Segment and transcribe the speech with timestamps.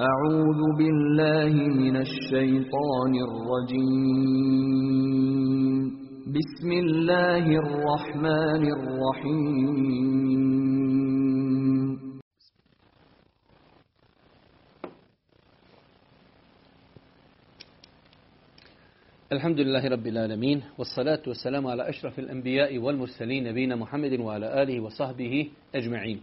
[0.00, 4.32] أعوذ بالله من الشيطان الرجيم.
[6.32, 9.76] بسم الله الرحمن الرحيم.
[19.32, 25.50] الحمد لله رب العالمين والصلاة والسلام على أشرف الأنبياء والمرسلين نبينا محمد وعلى آله وصحبه
[25.76, 26.20] أجمعين.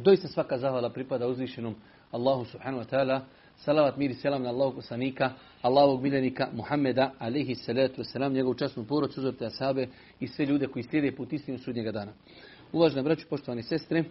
[0.00, 1.74] Doista svaka zahvala pripada uzvišenom
[2.12, 3.20] Allahu subhanahu wa ta'ala.
[3.56, 8.84] Salavat, mir i selam na Allahu poslanika, Allahovog miljenika Muhammeda, alihi salatu wasalam, njegovu časnu
[8.84, 9.88] porod, uzorte asabe
[10.20, 12.12] i sve ljude koji slijede put istinu sudnjega dana.
[12.72, 14.04] Uvažena braću, poštovani sestre,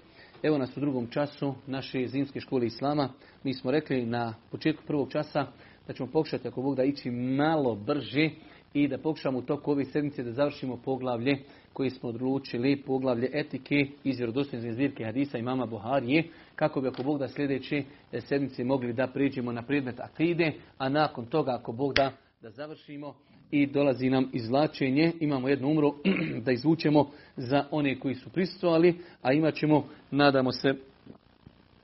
[0.44, 3.10] evo nas u drugom času naše zimske škole Islama.
[3.44, 5.46] Mi smo rekli na početku prvog časa
[5.88, 8.30] da ćemo pokušati, ako Bog da, ići malo brže
[8.74, 11.38] i da pokušamo u toku ove sedmice da završimo poglavlje
[11.78, 16.24] koje smo odlučili, poglavlje etike iz vjerodostojne zbirke hadisa imama Buharije,
[16.56, 17.84] kako bi ako Bog da sljedeće
[18.20, 23.16] sedmice mogli da prijeđemo na predmet akide, a nakon toga ako Bog da da završimo
[23.52, 25.14] i dolazi nam izvlačenje.
[25.20, 25.96] Imamo jednu umru
[26.46, 30.74] da izvučemo za one koji su prisustvovali, a imat ćemo, nadamo se,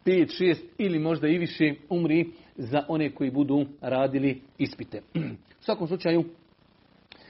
[0.06, 5.02] 5, 6 ili možda i više umri za one koji budu radili ispite.
[5.62, 6.24] U svakom slučaju,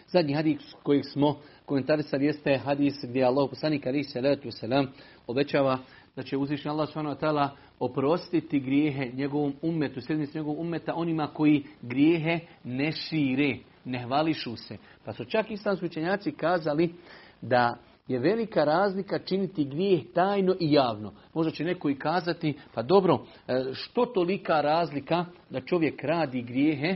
[0.07, 4.87] zadnji hadis kojeg smo komentarisali jeste hadis gdje Allah poslanik ali salatu selam
[5.27, 5.77] obećava
[6.15, 12.39] da će uzvišen Allah subhanahu oprostiti grijehe njegovom ummetu, srednici njegovom ummeta, onima koji grijehe
[12.63, 14.77] ne šire, ne hvališu se.
[15.05, 16.93] Pa su čak islamski učenjaci kazali
[17.41, 17.77] da
[18.07, 21.13] je velika razlika činiti grijeh tajno i javno.
[21.33, 23.25] Možda će neko i kazati, pa dobro,
[23.73, 26.95] što tolika razlika da čovjek radi grijehe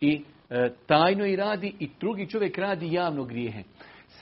[0.00, 0.22] i
[0.86, 3.62] tajno i radi i drugi čovjek radi javno grijehe.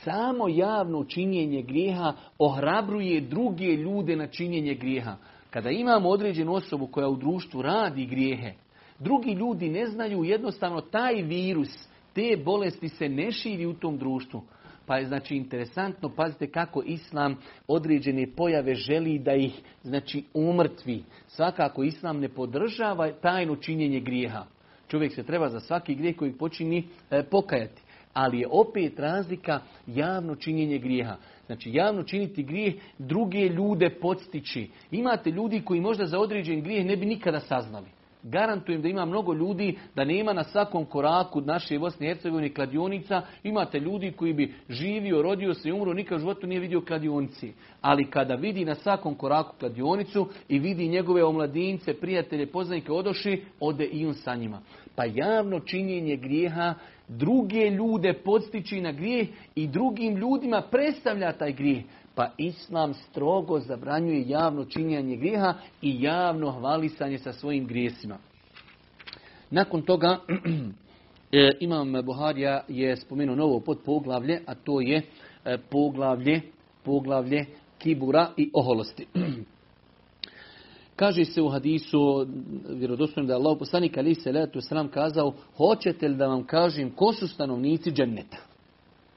[0.05, 5.17] Samo javno činjenje grijeha ohrabruje druge ljude na činjenje grijeha.
[5.51, 8.53] Kada imamo određenu osobu koja u društvu radi grijehe,
[8.99, 14.43] drugi ljudi ne znaju jednostavno taj virus, te bolesti se ne širi u tom društvu.
[14.87, 17.37] Pa je znači interesantno, pazite kako Islam
[17.69, 21.05] određene pojave želi da ih znači umrtvi.
[21.27, 24.45] Svakako Islam ne podržava tajno činjenje grijeha.
[24.89, 27.83] Čovjek se treba za svaki grijeh koji počini e, pokajati.
[28.13, 31.17] Ali je opet razlika javno činjenje grijeha.
[31.47, 34.71] Znači javno činiti grijeh druge ljude podstići.
[34.91, 37.87] Imate ljudi koji možda za određen grijeh ne bi nikada saznali.
[38.23, 43.23] Garantujem da ima mnogo ljudi da nema na svakom koraku naše Bosne i Hercegovine kladionica.
[43.43, 47.53] Imate ljudi koji bi živio, rodio se i umro, nikad u životu nije vidio kladionici.
[47.81, 53.85] Ali kada vidi na svakom koraku kladionicu i vidi njegove omladince, prijatelje, poznanike odoši, ode
[53.85, 54.61] i on sa njima.
[54.95, 56.75] Pa javno činjenje grijeha
[57.19, 61.85] druge ljude podstići na grijeh i drugim ljudima predstavlja taj grijeh.
[62.15, 68.19] Pa Islam strogo zabranjuje javno činjenje grijeha i javno hvalisanje sa svojim grijesima.
[69.51, 70.19] Nakon toga
[71.61, 75.03] Imam Buharija je spomenuo novo podpoglavlje, a to je
[75.71, 76.41] poglavlje,
[76.85, 77.47] poglavlje
[77.79, 79.07] kibura i oholosti.
[81.01, 82.27] Kaže se u hadisu,
[82.69, 86.91] vjerodostojno da je Allah poslanik ali se letu sram kazao, hoćete li da vam kažem
[86.91, 88.37] ko su stanovnici dženneta?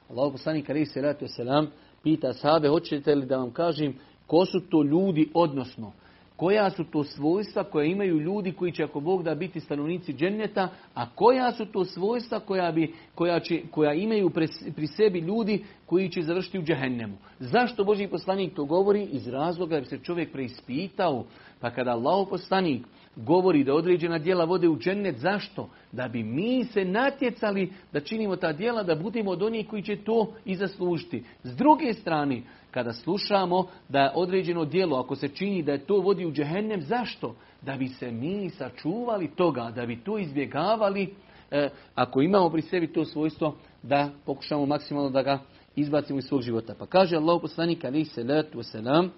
[0.10, 1.68] Allah poslanik ali se letu sram
[2.04, 3.96] pita sahabe, hoćete li da vam kažem
[4.28, 5.94] ko su to ljudi, odnosno
[6.36, 10.70] koja su to svojstva koja imaju ljudi koji će ako Bog da biti stanovnici dženneta,
[10.94, 14.30] a koja su to svojstva koja, bi, koja, će, koja imaju
[14.76, 17.18] pri sebi ljudi koji će završiti u džehennemu.
[17.40, 19.04] Zašto Boži poslanik to govori?
[19.04, 21.26] Iz razloga jer se čovjek preispitao.
[21.64, 22.86] Pa kada Allah poslanik
[23.16, 25.70] govori da određena djela vode u džennet, zašto?
[25.92, 29.96] Da bi mi se natjecali da činimo ta djela, da budemo od onih koji će
[29.96, 31.24] to i zaslužiti.
[31.44, 32.42] S druge strane,
[32.72, 37.36] kada slušamo da određeno djelo, ako se čini da je to vodi u džehennem, zašto?
[37.62, 41.14] Da bi se mi sačuvali toga, da bi to izbjegavali,
[41.52, 45.40] e, ako imamo pri sebi to svojstvo, da pokušamo maksimalno da ga
[45.76, 46.76] izbacimo iz svog života.
[46.80, 49.10] Pa kaže Allah poslanik alaihi salatu wasalam,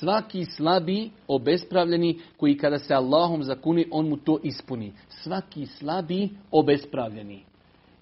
[0.00, 4.92] svaki slabi, obespravljeni, koji kada se Allahom zakuni, on mu to ispuni.
[5.08, 7.42] Svaki slabi, obespravljeni.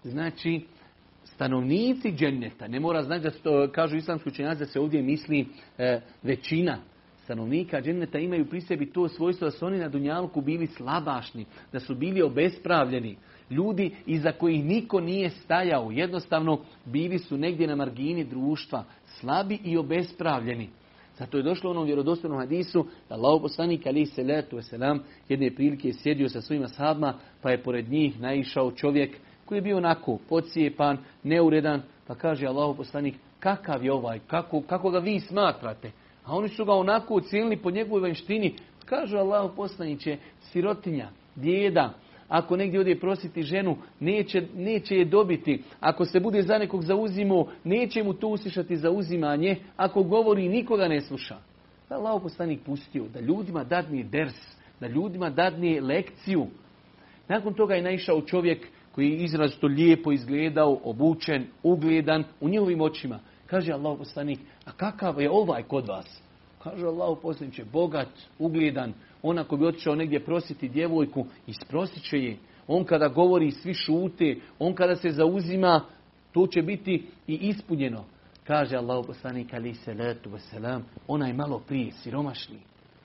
[0.05, 0.61] Znači,
[1.25, 5.47] stanovnici dženneta, ne mora znači da to, kažu islamski učenjaci da se ovdje misli
[5.79, 6.79] e, većina
[7.29, 11.81] stanovnika dženneta imaju pri sebi to svojstvo da su oni na Dunjalku bili slabašni, da
[11.81, 13.17] su bili obespravljeni.
[13.51, 19.77] Ljudi iza kojih niko nije stajao, jednostavno bili su negdje na margini društva, slabi i
[19.77, 20.69] obespravljeni.
[21.19, 24.99] Zato je došlo u onom vjerodostojnom hadisu da Allah poslanik ali se letu wasalam,
[25.29, 29.63] jedne prilike je sjedio sa svojima sahabima pa je pored njih naišao čovjek koji je
[29.63, 35.21] bio onako podcijepan, neuredan, pa kaže Allah poslanik kakav je ovaj, kako, kako ga vi
[35.21, 35.91] smatrate?
[36.25, 38.55] A oni su ga onako ocijenili po njegovoj vanštini,
[38.89, 41.95] Kažu Allah poslaniće, sirotinja, djeda,
[42.29, 45.63] ako negdje ode prositi ženu, neće, neće je dobiti.
[45.81, 49.57] Ako se bude za nekog zauzimo, neće mu to uslišati zauzimanje.
[49.77, 51.39] Ako govori, nikoga ne sluša.
[51.89, 56.47] Da Allah poslanik pustio, da ljudima dadne ders, da ljudima dadne lekciju.
[57.29, 63.19] Nakon toga je naišao čovjek koji je izrazito lijepo izgledao, obučen, ugledan u njihovim očima.
[63.47, 66.28] Kaže Allah poslanik, a kakav je ovaj kod vas?
[66.63, 68.09] Kaže Allah poslaniće, bogat,
[68.39, 72.37] ugledan, on ako bi otišao negdje prositi djevojku, isprosit će je.
[72.69, 74.37] On kada govori, svi šute.
[74.59, 75.85] On kada se zauzima,
[76.33, 78.05] to će biti i ispunjeno.
[78.45, 82.59] Kaže Allah poslanik ali se letu veselam, onaj malo prije siromašni.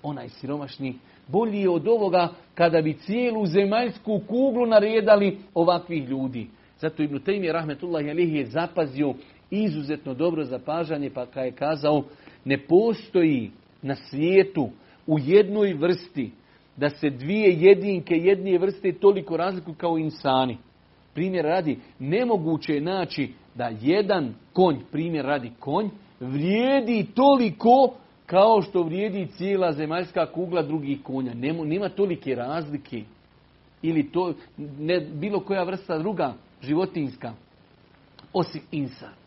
[0.04, 0.96] Onaj siromašni
[1.28, 6.48] bolji je od ovoga kada bi cijelu zemaljsku kuglu naredali ovakvih ljudi.
[6.80, 9.14] Zato Ibn Taymi rahmetullahi alihi je zapazio
[9.52, 12.04] izuzetno dobro zapažanje pa kada je kazao
[12.46, 13.52] ne postoji
[13.82, 14.70] na svijetu
[15.08, 16.32] u jednoj vrsti
[16.78, 20.58] da se dvije jedinke jednije vrste toliko razliku kao insani.
[21.14, 27.94] Primjer radi, nemoguće je naći da jedan konj, primjer radi konj, vrijedi toliko
[28.26, 31.34] kao što vrijedi cijela zemaljska kugla drugih konja.
[31.34, 33.04] Nema, nema tolike razlike.
[33.82, 34.34] Ili to,
[34.80, 37.34] ne, bilo koja vrsta druga životinska.
[38.34, 39.23] Osim insan.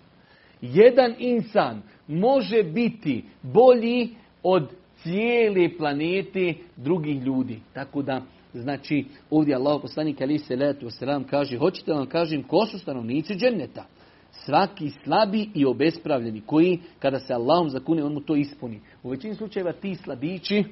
[0.60, 4.08] Jedan insan može biti bolji
[4.42, 4.68] od
[5.02, 7.60] cijele planete drugih ljudi.
[7.72, 8.22] Tako da,
[8.54, 13.34] znači, ovdje Allah poslanik ali se letu selam kaže, hoćete vam kažem ko su stanovnici
[13.34, 13.86] dženneta?
[14.30, 18.80] Svaki slabi i obespravljeni koji kada se Allahom zakune on mu to ispuni.
[19.02, 20.64] U većini slučajeva ti slabići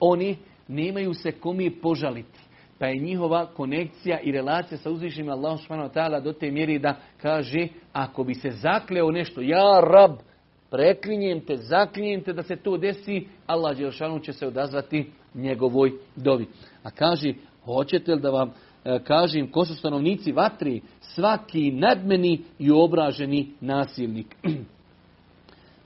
[0.00, 0.36] oni
[0.68, 2.38] nemaju se komi požaliti.
[2.78, 7.68] Pa je njihova konekcija i relacija sa uzvišenim Allahom subhanahu do te mjeri da kaže
[7.92, 10.12] ako bi se zakleo nešto, ja rab,
[10.70, 16.46] preklinjem te, zaklinjem te da se to desi, Allah Đelšanu će se odazvati njegovoj dovi.
[16.82, 17.32] A kaže,
[17.64, 18.52] hoćete li da vam
[18.84, 24.36] e, kažem ko su stanovnici vatri, svaki nadmeni i obraženi nasilnik.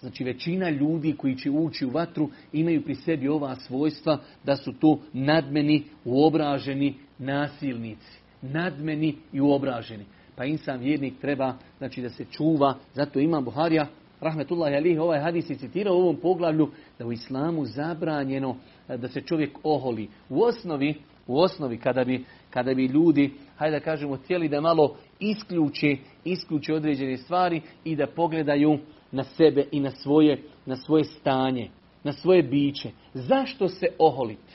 [0.00, 4.73] Znači većina ljudi koji će ući u vatru imaju pri sebi ova svojstva da su
[4.73, 8.19] to nadmeni, uobraženi nasilnici.
[8.43, 10.05] Nadmeni i uobraženi.
[10.37, 12.75] Pa insan vjernik treba znači, da se čuva.
[12.95, 13.87] Zato ima Buharija
[14.21, 18.56] rahmetullahi alihi, ovaj hadis je citirao u ovom poglavlju da u islamu zabranjeno
[18.89, 20.09] e, da se čovjek oholi.
[20.29, 20.95] U osnovi,
[21.27, 26.75] u osnovi kada bi, kada bi ljudi, hajde da kažemo, htjeli da malo isključe, isključe
[26.75, 28.79] određene stvari i da pogledaju
[29.13, 31.71] na sebe i na svoje, na svoje stanje,
[32.05, 32.91] na svoje biće.
[33.15, 34.55] Zašto se oholiti?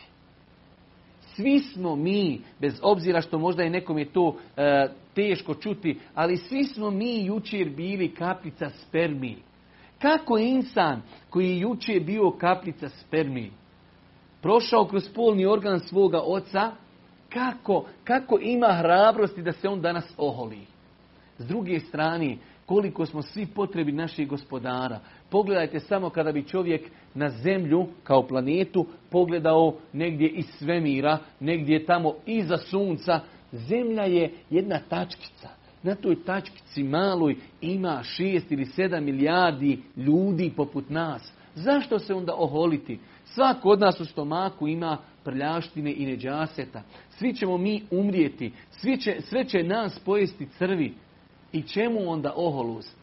[1.36, 6.38] Svi smo mi, bez obzira što možda i nekom je to e, teško čuti, ali
[6.38, 9.38] svi smo mi jučer bili kaplica spermiji.
[10.00, 13.52] Kako insan koji je juče bio kaplica spermi,
[14.42, 16.72] prošao kroz polni organ svoga oca,
[17.30, 20.73] kako, kako ima hrabrosti da se on danas oholi.
[21.38, 25.00] S druge strane, koliko smo svi potrebi naših gospodara.
[25.30, 26.81] Pogledajte samo kada bi čovjek
[27.13, 33.19] na zemlju kao planetu pogledao negdje iz svemira, negdje tamo iza sunca.
[33.51, 35.50] Zemlja je jedna tačkica
[35.83, 41.33] na toj tačkici maloj ima šest ili sedam milijardi ljudi poput nas.
[41.56, 43.00] Zašto se onda oholiti?
[43.25, 46.81] Svako od nas u stomaku ima prljaštine i neđaseta.
[47.09, 48.52] Svi ćemo mi umrijeti.
[48.71, 50.94] Svi će, sve će nas pojesti crvi.
[51.54, 52.98] I čemu onda oholost?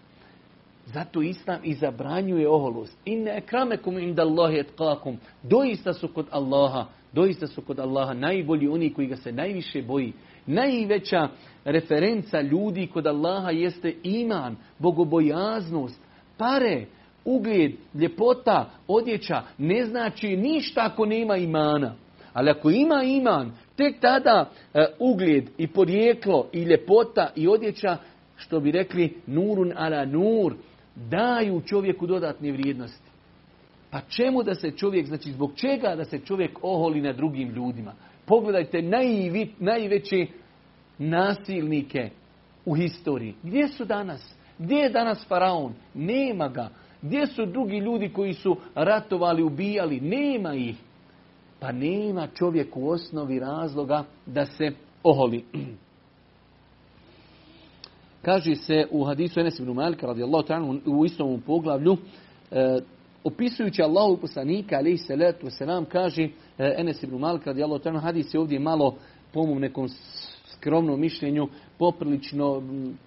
[0.87, 2.99] Zato Islam i zabranjuje oholost.
[3.05, 5.19] Inne ekramekum inda Allahi etkakum.
[5.43, 10.13] Doista su kod Allaha, doista su kod Allaha najbolji oni koji ga se najviše boji.
[10.47, 11.29] Najveća
[11.65, 16.01] referenca ljudi kod Allaha jeste iman, bogobojaznost,
[16.37, 16.87] pare,
[17.25, 19.43] ugled, ljepota, odjeća.
[19.59, 21.95] Ne znači ništa ako nema imana.
[22.33, 27.97] Ali ako ima iman, tek tada e, ugled i porijeklo i ljepota i odjeća,
[28.41, 30.55] što bi rekli nurun ala nur,
[30.95, 33.11] daju čovjeku dodatne vrijednosti.
[33.91, 37.93] Pa čemu da se čovjek, znači zbog čega da se čovjek oholi na drugim ljudima?
[38.27, 38.83] Pogledajte
[39.59, 40.27] najveće
[40.99, 42.11] nasilnike
[42.65, 43.35] u historiji.
[43.43, 44.37] Gdje su danas?
[44.59, 45.75] Gdje je danas faraon?
[45.95, 46.69] Nema ga.
[47.03, 50.01] Gdje su drugi ljudi koji su ratovali, ubijali?
[50.01, 50.77] Nema ih.
[51.61, 55.45] Pa nema čovjek u osnovi razloga da se oholi.
[58.23, 61.97] Kaže se u hadisu Enes ibn Malika radijallahu ta'ala u istom poglavlju
[62.51, 62.79] e,
[63.25, 66.29] opisujući Allahu poslanika alejhi salatu vesselam kaže e,
[66.79, 68.97] Enes ibn Malik radijallahu ta'ala hadis je ovdje malo
[69.33, 69.89] po mom nekom
[70.47, 71.49] skromnom mišljenju
[71.79, 72.63] poprilično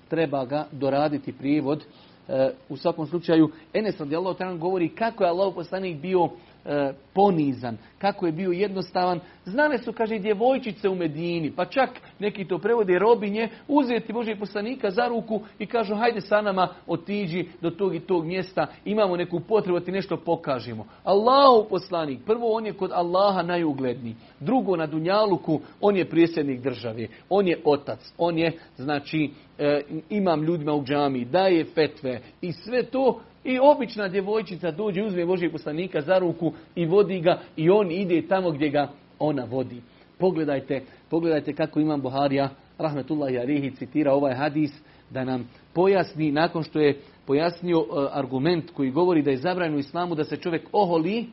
[0.10, 1.84] treba ga doraditi prijevod.
[2.28, 6.30] E, u svakom slučaju Enes radijallahu ta'ala govori kako je Allah poslanik bio
[6.66, 9.20] e, ponizan, kako je bio jednostavan.
[9.46, 11.90] Znale su, kaže, djevojčice u Medini, pa čak
[12.20, 17.46] neki to prevode robinje, uzeti Božeg poslanika za ruku i kažu, hajde sa nama otiđi
[17.62, 20.86] do tog i tog mjesta, imamo neku potrebu ti nešto pokažemo.
[21.04, 27.08] Allahu poslanik, prvo on je kod Allaha najugledniji, drugo na Dunjaluku, on je prijesednik države,
[27.30, 32.84] on je otac, on je, znači, e, imam ljudima u džami, daje fetve i sve
[32.84, 37.92] to i obična djevojčica dođe, uzme Božijeg poslanika za ruku i vodi ga i on
[37.92, 38.88] ide tamo gdje ga
[39.20, 39.82] ona vodi.
[40.18, 44.72] Pogledajte, pogledajte kako imam Buharija, rahmetullahi alihi, citira ovaj hadis,
[45.10, 50.16] da nam pojasni, nakon što je pojasnio e, argument koji govori da je zabranjeno islamu
[50.16, 51.26] da se čovjek oholi,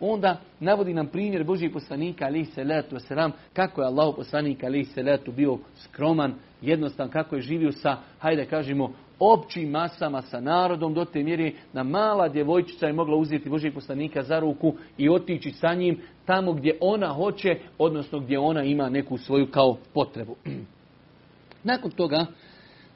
[0.00, 5.32] onda navodi nam primjer Božijeg poslanika alihi salatu wasalam, kako je Allah poslanik alihi salatu
[5.32, 8.92] bio skroman, jednostavan, kako je živio sa, hajde kažemo,
[9.24, 14.22] općim masama sa narodom do te mjere da mala djevojčica je mogla uzeti Božijeg poslanika
[14.22, 19.18] za ruku i otići sa njim tamo gdje ona hoće, odnosno gdje ona ima neku
[19.18, 20.36] svoju kao potrebu.
[21.64, 22.26] Nakon toga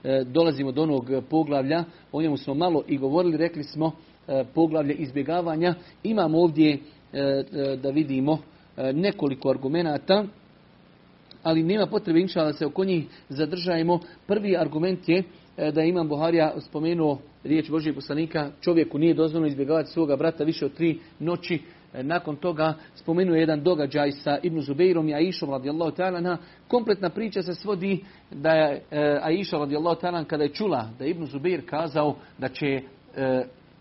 [0.04, 3.92] e, dolazimo do onog poglavlja, o njemu smo malo i govorili, rekli smo
[4.28, 5.74] e, poglavlje izbjegavanja.
[6.02, 6.78] Imamo ovdje e,
[7.82, 8.38] da vidimo
[8.92, 10.24] nekoliko argumenata,
[11.42, 14.00] ali nema potrebe inša da se oko njih zadržajemo.
[14.26, 15.22] Prvi argument je
[15.56, 20.66] da je Imam Buharija spomenuo riječ Božijeg poslanika, čovjeku nije dozvoljeno izbjegavati svoga brata više
[20.66, 21.58] od tri noći.
[21.94, 26.36] E, nakon toga spomenuo je jedan događaj sa Ibnu Zubeirom i Aishom radijallahu ta'ala.
[26.68, 31.10] Kompletna priča se svodi da je e, Aisha radijallahu ta'ala kada je čula da je
[31.10, 32.80] Ibnu Zubeir kazao da će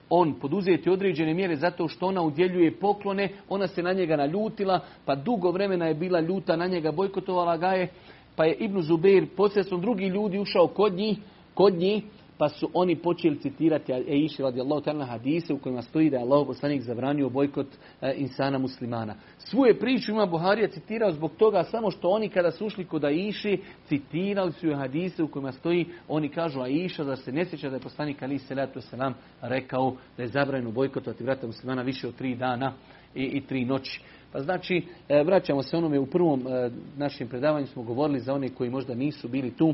[0.10, 5.16] on poduzeti određene mjere zato što ona udjeljuje poklone, ona se na njega naljutila, pa
[5.16, 7.88] dugo vremena je bila ljuta na njega, bojkotovala ga je,
[8.36, 11.18] pa je Ibnu Zubeir posredstvom drugih ljudi ušao kod njih,
[11.56, 12.04] kod njih,
[12.38, 16.48] pa su oni počeli citirati Eiši radijallahu ta'ala hadise u kojima stoji da je Allah
[16.48, 17.68] poslanik zabranio bojkot
[18.02, 19.16] e, insana muslimana.
[19.38, 23.62] Svoje priču ima Buharija citirao zbog toga samo što oni kada su ušli kod Aiši
[23.88, 27.76] citirali su joj hadise u kojima stoji oni kažu Aisha da se ne sjeća da
[27.76, 32.36] je poslanik ali salatu selam rekao da je zabranjeno bojkotovati vrata muslimana više od tri
[32.36, 32.74] dana
[33.16, 34.02] i, i tri noći.
[34.36, 38.50] Pa znači, e, vraćamo se onome u prvom e, našem predavanju smo govorili za one
[38.50, 39.74] koji možda nisu bili tu,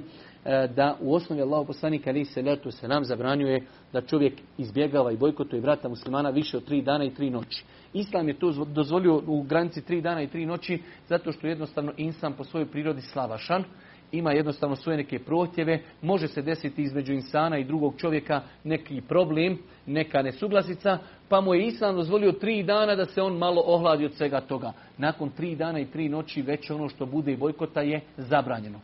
[0.75, 5.17] da u osnovi Allah poslanika ali se letu se nam zabranjuje da čovjek izbjegava i
[5.17, 7.63] bojkotuje brata muslimana više od tri dana i tri noći.
[7.93, 12.33] Islam je to dozvolio u granici tri dana i tri noći zato što jednostavno insan
[12.33, 13.63] po svojoj prirodi slavašan
[14.11, 19.57] ima jednostavno svoje neke protjeve, može se desiti između insana i drugog čovjeka neki problem,
[19.85, 20.97] neka nesuglasica,
[21.29, 24.73] pa mu je Islam dozvolio tri dana da se on malo ohladi od svega toga.
[24.97, 28.79] Nakon tri dana i tri noći već ono što bude i bojkota je zabranjeno.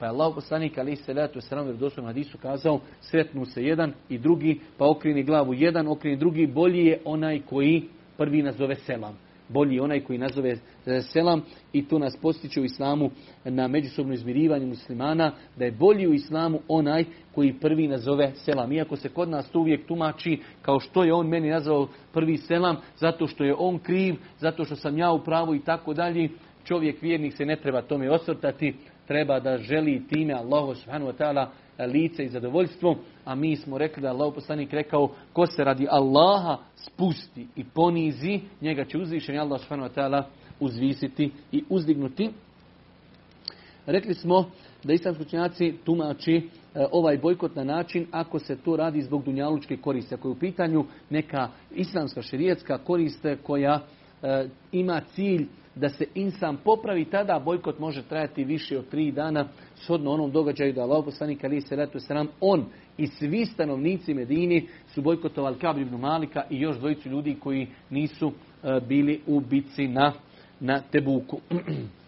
[0.00, 3.92] Pa je Allah poslanik ali se letu sram jer doslovno hadisu kazao sretnu se jedan
[4.08, 9.18] i drugi, pa okrini glavu jedan, okrini drugi, bolji je onaj koji prvi nazove selam
[9.52, 11.42] bolji onaj koji nazove e, selam
[11.72, 13.10] i to nas postiče u islamu
[13.44, 17.04] na međusobno izmirivanje muslimana, da je bolji u islamu onaj
[17.34, 18.72] koji prvi nazove selam.
[18.72, 22.76] Iako se kod nas to uvijek tumači kao što je on meni nazvao prvi selam,
[22.96, 26.28] zato što je on kriv, zato što sam ja u pravu i tako dalje.
[26.64, 28.74] Čovjek vjernik se ne treba tome osvrtati,
[29.10, 31.46] treba da želi time Allahu subhanahu wa ta'ala
[31.86, 35.86] lice i zadovoljstvo, a mi smo rekli da je Allah poslanik rekao ko se radi
[35.90, 40.22] Allaha spusti i ponizi, njega će uzvišeni Allah subhanahu wa ta'ala
[40.60, 42.30] uzvisiti i uzdignuti.
[43.86, 44.50] Rekli smo
[44.84, 46.42] da islamski učenjaci tumači e,
[46.92, 50.14] ovaj bojkot na način ako se to radi zbog dunjalučke koriste.
[50.14, 53.80] Ako je u pitanju neka islamska šerijetska koriste koja
[54.22, 59.48] e, ima cilj da se insan popravi, tada bojkot može trajati više od tri dana,
[59.74, 62.64] shodno onom događaju da Allah poslanik ali se letu sram, on
[62.98, 68.32] i svi stanovnici Medini su bojkotovali Kabir ibn Malika i još dvojicu ljudi koji nisu
[68.62, 70.12] e, bili u bici na,
[70.60, 71.40] na Tebuku.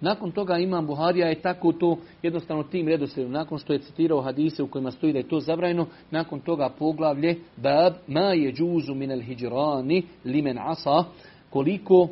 [0.00, 4.62] Nakon toga Imam Buharija je tako to jednostavno tim redoslijedom, nakon što je citirao hadise
[4.62, 9.20] u kojima stoji da je to zabrajeno, nakon toga poglavlje Bab ma je džuzu minel
[9.20, 11.04] hijrani limen asa,
[11.50, 12.08] koliko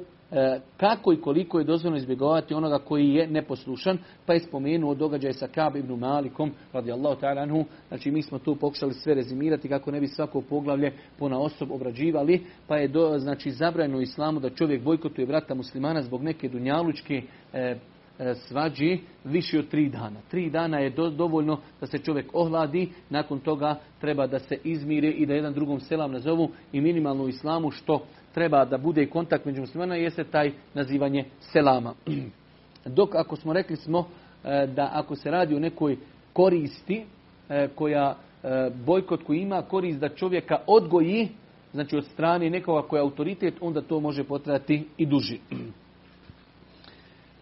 [0.76, 5.46] kako i koliko je dozvoljeno izbjegovati onoga koji je neposlušan, pa je spomenuo događaj sa
[5.46, 10.00] Kab ibn Malikom, radijallahu ta'ala anhu, znači mi smo tu pokušali sve rezimirati kako ne
[10.00, 15.26] bi svako poglavlje pona osob obrađivali, pa je do, znači zabrajeno islamu da čovjek bojkotuje
[15.26, 17.76] brata muslimana zbog neke dunjalučke e,
[18.18, 20.20] e, svađi više od tri dana.
[20.30, 25.26] Tri dana je dovoljno da se čovjek ohladi, nakon toga treba da se izmire i
[25.26, 28.02] da jedan drugom selam nazovu i minimalno u islamu što
[28.34, 31.94] treba da bude kontakt među muslimana jeste taj nazivanje selama.
[32.84, 34.08] Dok ako smo rekli smo
[34.44, 35.96] e, da ako se radi o nekoj
[36.32, 37.04] koristi
[37.48, 41.28] e, koja e, bojkot koji ima korist da čovjeka odgoji,
[41.72, 45.38] znači od strane nekoga koji je autoritet, onda to može potrajati i duži.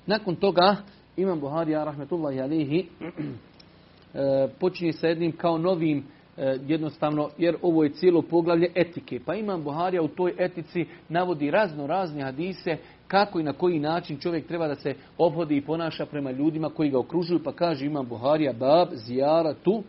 [0.07, 0.77] Nakon toga,
[1.17, 2.87] Imam Buharija, rahmetullahi alihi,
[4.61, 6.05] počinje sa jednim kao novim
[6.67, 9.21] jednostavno, jer ovo je cijelo poglavlje etike.
[9.27, 12.77] Pa Imam Buharija u toj etici navodi razno razne hadise
[13.09, 16.91] kako i na koji način čovjek treba da se obhodi i ponaša prema ljudima koji
[16.91, 17.41] ga okružuju.
[17.45, 19.83] Pa kaže Imam Buharija, bab, zijara tu,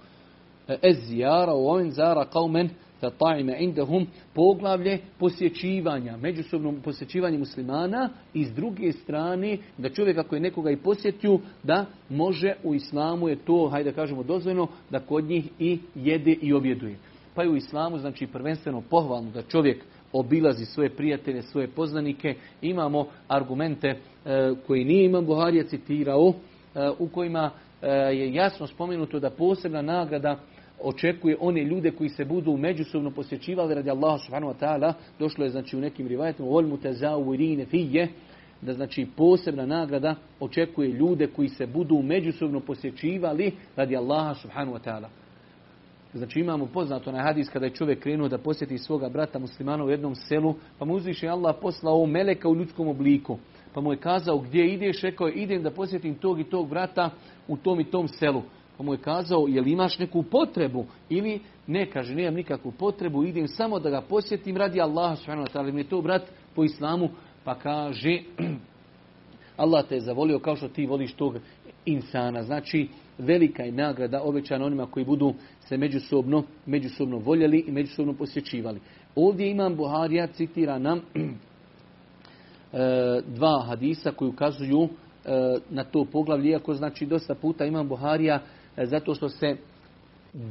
[0.82, 2.70] ez zijara, u ovim zara kaumen,
[3.02, 10.36] da ta'ime indahum poglavlje posjećivanja, međusobno posjećivanje muslimana i s druge strane da čovjek ako
[10.36, 15.24] je nekoga i posjetio da može u islamu je to, hajde kažemo dozvoljeno, da kod
[15.24, 16.98] njih i jede i objeduje.
[17.36, 22.36] Pa je u islamu znači prvenstveno pohvalno da čovjek obilazi svoje prijatelje, svoje poznanike.
[22.62, 23.98] Imamo argumente e,
[24.68, 26.34] koji nije Imam Buharija citirao,
[26.76, 27.52] e, u kojima
[27.82, 30.40] e, je jasno spomenuto da posebna nagrada
[30.82, 34.94] očekuje one ljude koji se budu međusobno posjećivali radi Allaha subhanahu wa ta'ala.
[35.20, 38.08] Došlo je znači u nekim rivajetima vol mutazawirine fije
[38.62, 44.90] da znači posebna nagrada očekuje ljude koji se budu međusobno posjećivali radi Allaha subhanahu wa
[44.90, 45.08] ta'ala.
[46.14, 49.90] Znači imamo poznato na hadis kada je čovjek krenuo da posjeti svoga brata muslimana u
[49.90, 53.38] jednom selu, pa mu uzviše Allah poslao meleka u ljudskom obliku.
[53.74, 57.10] Pa mu je kazao gdje ideš, rekao je idem da posjetim tog i tog brata
[57.48, 58.42] u tom i tom selu.
[58.78, 60.86] Pa mu je kazao, jel imaš neku potrebu?
[61.10, 65.72] Ili ne, kaže, nemam nikakvu potrebu, idem samo da ga posjetim radi Allaha subhanahu.
[65.74, 67.10] Mi je to brat po islamu,
[67.44, 68.20] pa kaže,
[69.58, 71.36] Allah te je zavolio kao što ti voliš tog
[71.86, 72.44] insana.
[72.44, 78.80] Znači, velika je nagrada obećana onima koji budu se međusobno, međusobno voljeli i međusobno posjećivali.
[79.16, 81.22] Ovdje imam Buharija, citira nam e,
[83.28, 84.90] dva hadisa koji ukazuju e,
[85.70, 88.40] na to poglavlje, iako znači dosta puta imam Buharija
[88.86, 89.58] zato što se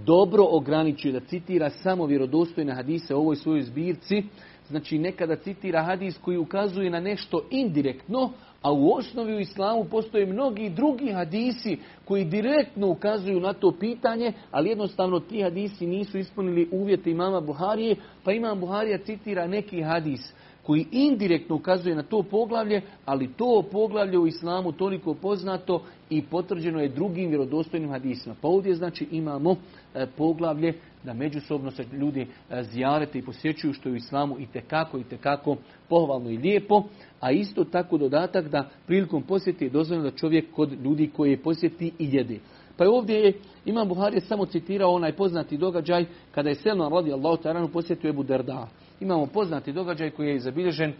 [0.05, 4.23] dobro ograničuje da citira samo vjerodostojne hadise u ovoj svojoj zbirci.
[4.69, 8.31] Znači nekada citira hadis koji ukazuje na nešto indirektno,
[8.63, 14.33] a u osnovi u islamu postoje mnogi drugi hadisi koji direktno ukazuju na to pitanje,
[14.51, 20.33] ali jednostavno ti hadisi nisu ispunili uvjete imama Buharije, pa imam Buharija citira neki hadis
[20.67, 26.81] koji indirektno ukazuje na to poglavlje, ali to poglavlje u islamu toliko poznato i potvrđeno
[26.81, 28.35] je drugim vjerodostojnim hadisima.
[28.41, 29.57] Pa ovdje znači imamo
[29.95, 30.75] e, poglavlje
[31.05, 35.05] da međusobno se ljudi e, zjarete i posjećuju što je u islamu i tekako i
[35.05, 35.57] tekako
[35.89, 36.83] pohvalno i lijepo,
[37.21, 41.93] a isto tako dodatak da prilikom posjeti je dozvoljeno da čovjek kod ljudi koji posjeti
[41.99, 42.39] i jede.
[42.77, 43.33] Pa je ovdje je
[43.65, 48.23] Imam Buhari samo citirao onaj poznati događaj kada je Selman radi Allahu ta'ala posjetio Ebu
[48.23, 48.69] Derda.
[49.01, 50.93] Imamo poznati događaj koji je zabilježen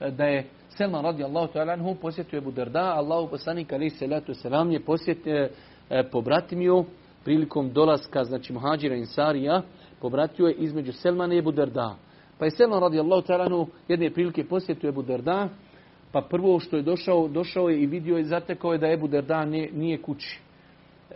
[0.00, 2.94] e, da je Selman radi Allahu ta'ala posjetio Ebu Derda.
[2.96, 5.48] Allahu poslanik ali se letu selam je posjetio,
[5.90, 6.84] e, pobratimio
[7.24, 9.62] prilikom dolaska, znači muhađira insarija,
[10.00, 11.96] pobratio je između Selmana i Ebu Derda.
[12.38, 15.48] Pa je Selman radi Allahu ta'ala jedne prilike posjetio Ebu Derda,
[16.12, 19.44] pa prvo što je došao, došao je i vidio i zatekao je da Ebu Derda
[19.44, 20.40] nije, nije kući.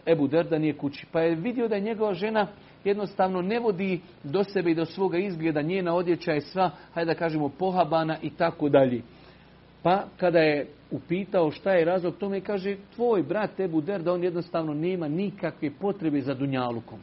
[0.06, 1.06] Ebu Derda nije kući.
[1.12, 2.46] Pa je vidio da je njegova žena
[2.84, 7.18] jednostavno ne vodi do sebe i do svoga izgleda, njena odjeća je sva, hajde da
[7.18, 9.02] kažemo, pohabana i tako dalje.
[9.82, 14.74] Pa kada je upitao šta je razlog tome, kaže tvoj brat Ebu Derda, on jednostavno
[14.74, 16.98] nema nikakve potrebe za dunjalukom.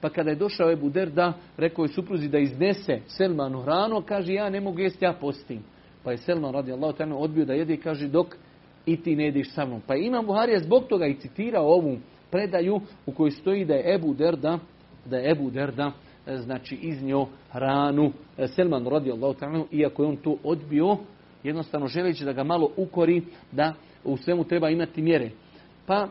[0.00, 4.50] Pa kada je došao Ebu Derda, rekao je supruzi da iznese Selmanu hranu, kaže ja
[4.50, 5.62] ne mogu jesti, ja postim.
[6.04, 8.36] Pa je Selman radi Allah odbio da jede i kaže dok
[8.86, 9.80] i ti ne jediš sa mnom.
[9.86, 11.98] Pa Imam Buharija zbog toga i citirao ovu
[12.30, 14.58] predaju u kojoj stoji da je Ebu Derda,
[15.10, 15.92] da je Ebu Derda
[16.26, 19.36] e, znači iznio hranu e, Selman radi Allah
[19.70, 20.96] iako je on to odbio,
[21.42, 25.30] jednostavno želeći da ga malo ukori, da u svemu treba imati mjere.
[25.86, 26.08] Pa,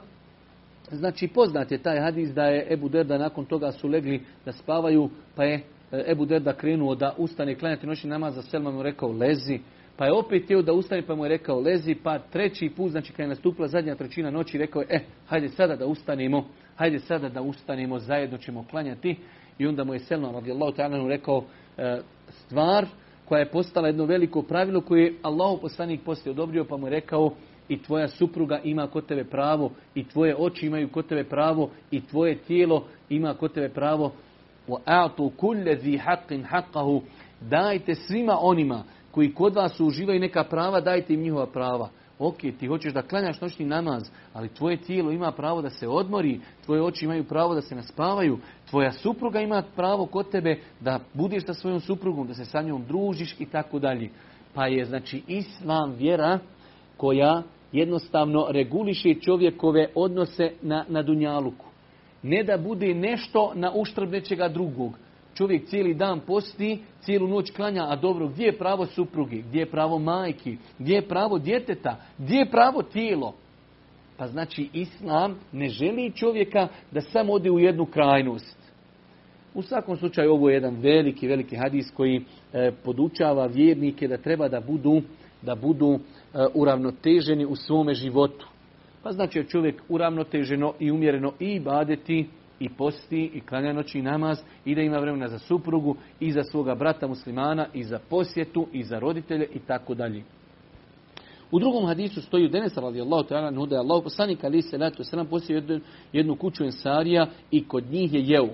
[0.92, 5.10] znači poznat je taj hadis da je Ebu Derda nakon toga su legli da spavaju,
[5.36, 5.56] pa je
[5.92, 9.60] e, Ebu Derda krenuo da ustane klanjati noćni namaz, za Selman mu rekao lezi,
[9.97, 13.13] pa je opet htio da ustane, pa mu je rekao lezi, pa treći put, znači
[13.13, 16.45] kad je nastupila zadnja trećina noći, rekao je, e, hajde sada da ustanemo,
[16.77, 19.17] hajde sada da ustanemo, zajedno ćemo klanjati.
[19.59, 21.45] I onda mu je Selman radijallahu ta'ala rekao
[21.79, 22.87] e, stvar
[23.25, 26.91] koja je postala jedno veliko pravilo koje je Allah poslanik poslije odobrio, pa mu je
[26.91, 27.31] rekao
[27.69, 32.01] i tvoja supruga ima kod tebe pravo, i tvoje oči imaju kod tebe pravo, i
[32.01, 34.13] tvoje tijelo ima kod tebe pravo.
[34.69, 37.01] وَأَعْتُوا كُلَّ ذِي حَقٍ حَقَّهُ
[37.41, 38.85] Dajte svima onima
[39.16, 41.90] koji kod vas uživaju neka prava, dajte im njihova prava.
[42.20, 46.40] Ok, ti hoćeš da klanjaš noćni namaz, ali tvoje tijelo ima pravo da se odmori,
[46.66, 48.38] tvoje oči imaju pravo da se naspavaju,
[48.70, 52.86] tvoja supruga ima pravo kod tebe da budeš sa svojom suprugom, da se sa njom
[52.88, 54.10] družiš i tako dalje.
[54.54, 56.40] Pa je znači islam vjera
[56.98, 61.66] koja jednostavno reguliše čovjekove odnose na, na Dunjaluku.
[62.24, 65.05] Ne da bude nešto na uštrb nečega drugog.
[65.36, 69.72] Čovjek cijeli dan posti, cijelu noć klanja, a dobro, gdje je pravo suprugi, gdje je
[69.72, 73.34] pravo majki, gdje je pravo djeteta, gdje je pravo tijelo?
[74.18, 78.66] Pa znači Islam ne želi čovjeka da samo ode u jednu krajnost.
[79.54, 82.22] U svakom slučaju ovo je jedan veliki, veliki hadis koji
[82.54, 85.02] e, podučava vjernike da treba da budu,
[85.42, 85.98] da budu e,
[86.54, 88.48] uravnoteženi u svome životu.
[89.04, 92.26] Pa znači čovjek uravnoteženo i umjereno i badeti
[92.60, 96.76] i posti i klanja noći namaz i da ima vremena za suprugu i za svoga
[96.76, 100.24] brata muslimana i za posjetu i za roditelje i tako dalje.
[101.52, 105.04] U drugom hadisu stoji u Denesa radijallahu ta'ala nuda je Allah poslanik ali se letu
[105.04, 105.80] sram posjetio jednu,
[106.14, 108.50] jednu kuću ensarija i kod njih je jeo.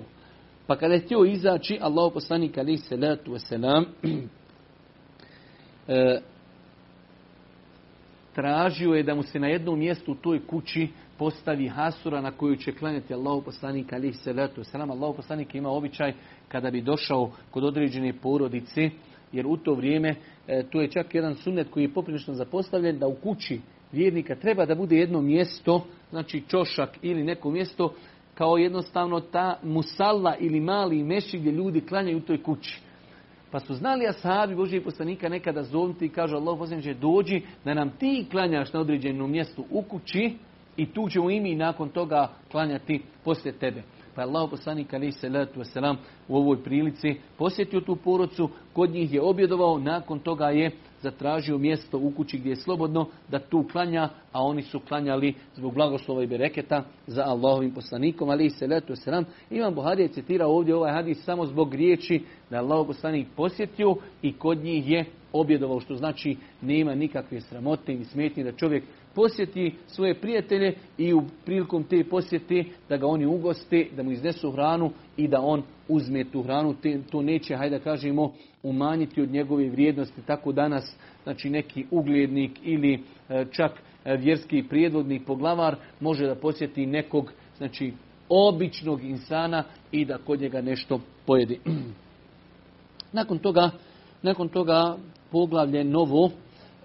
[0.66, 3.84] Pa kada je htio izaći, Allah poslanik ali se letu selam
[8.34, 10.88] tražio je da mu se na jednom mjestu u toj kući
[11.22, 14.90] postavi hasura na koju će klanjati Allahu poslanik alihi salatu wasalam.
[14.90, 16.12] Allahu poslanik ima običaj
[16.48, 18.90] kada bi došao kod određene porodice,
[19.32, 20.14] jer u to vrijeme
[20.48, 23.60] e, tu je čak jedan sunnet koji je poprilično zapostavljen da u kući
[23.92, 27.94] vjernika treba da bude jedno mjesto, znači čošak ili neko mjesto
[28.34, 32.80] kao jednostavno ta musalla ili mali meši gdje ljudi klanjaju u toj kući.
[33.50, 37.90] Pa su znali ashabi Božijeg poslanika nekada zovnuti i kažu Allah poslaniče dođi da nam
[37.90, 40.32] ti klanjaš na određenom mjestu u kući
[40.76, 43.82] i tu ćemo i mi nakon toga klanjati poslije tebe.
[44.14, 45.96] Pa je Allah poslanik alaih salatu wasalam
[46.28, 51.98] u ovoj prilici posjetio tu porodcu, kod njih je objedovao, nakon toga je zatražio mjesto
[51.98, 56.26] u kući gdje je slobodno da tu klanja, a oni su klanjali zbog blagoslova i
[56.26, 59.24] bereketa za Allahovim poslanikom, ali se letu selam.
[59.50, 63.94] Imam Buhari je citirao ovdje ovaj hadis samo zbog riječi da je Allahov poslanik posjetio
[64.22, 69.74] i kod njih je objedovao, što znači nema nikakve sramote i smetnje da čovjek posjeti
[69.86, 74.90] svoje prijatelje i u prilikom te posjete da ga oni ugoste, da mu iznesu hranu
[75.16, 76.74] i da on uzme tu hranu.
[77.10, 80.22] To neće, hajde da kažemo, umanjiti od njegove vrijednosti.
[80.26, 83.72] Tako danas, znači neki uglednik ili e, čak
[84.04, 87.92] e, vjerski prijedvodnik poglavar može da posjeti nekog, znači
[88.28, 91.60] običnog insana i da kod njega nešto pojedi.
[93.12, 93.70] nakon toga,
[94.22, 94.96] nakon toga
[95.30, 96.30] poglavlje novo,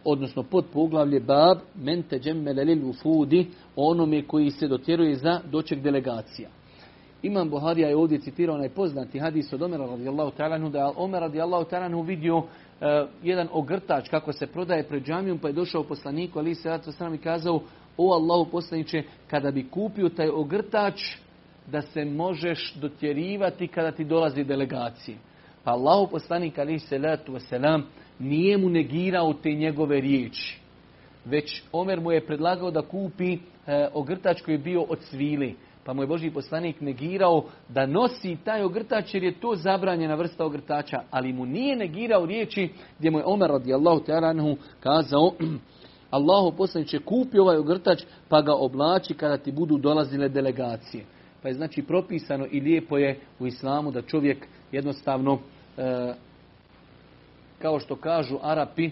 [0.09, 6.49] odnosno pod poglavlje bab mente džemmele lil ufudi, onome koji se dotjeruje za doček delegacija.
[7.23, 11.21] Imam Buharija je ovdje citirao onaj poznati hadis od Omera radijallahu ta'ala da je Omer
[11.21, 12.45] radijallahu ta'ala vidio uh,
[13.23, 17.17] jedan ogrtač kako se prodaje pred džamijom pa je došao poslaniku ali se ratu i
[17.17, 17.61] kazao
[17.97, 21.01] o Allahu poslaniče kada bi kupio taj ogrtač
[21.71, 25.17] da se možeš dotjerivati kada ti dolazi delegacije.
[25.63, 27.81] Pa Allahu poslanik ali se ratu wasalam
[28.19, 30.59] nije mu negirao te njegove riječi.
[31.25, 33.37] Već Omer mu je predlagao da kupi e,
[33.93, 35.55] ogrtač koji je bio od svili.
[35.83, 40.45] Pa mu je Boži poslanik negirao da nosi taj ogrtač jer je to zabranjena vrsta
[40.45, 41.01] ogrtača.
[41.11, 45.31] Ali mu nije negirao riječi gdje mu je Omer radijallahu ta'ala kazao
[46.09, 51.03] Allahu poslaniće kupi ovaj ogrtač pa ga oblači kada ti budu dolazile delegacije.
[51.41, 55.39] Pa je znači propisano i lijepo je u islamu da čovjek jednostavno
[55.77, 56.13] e,
[57.61, 58.91] kao što kažu Arapi, e,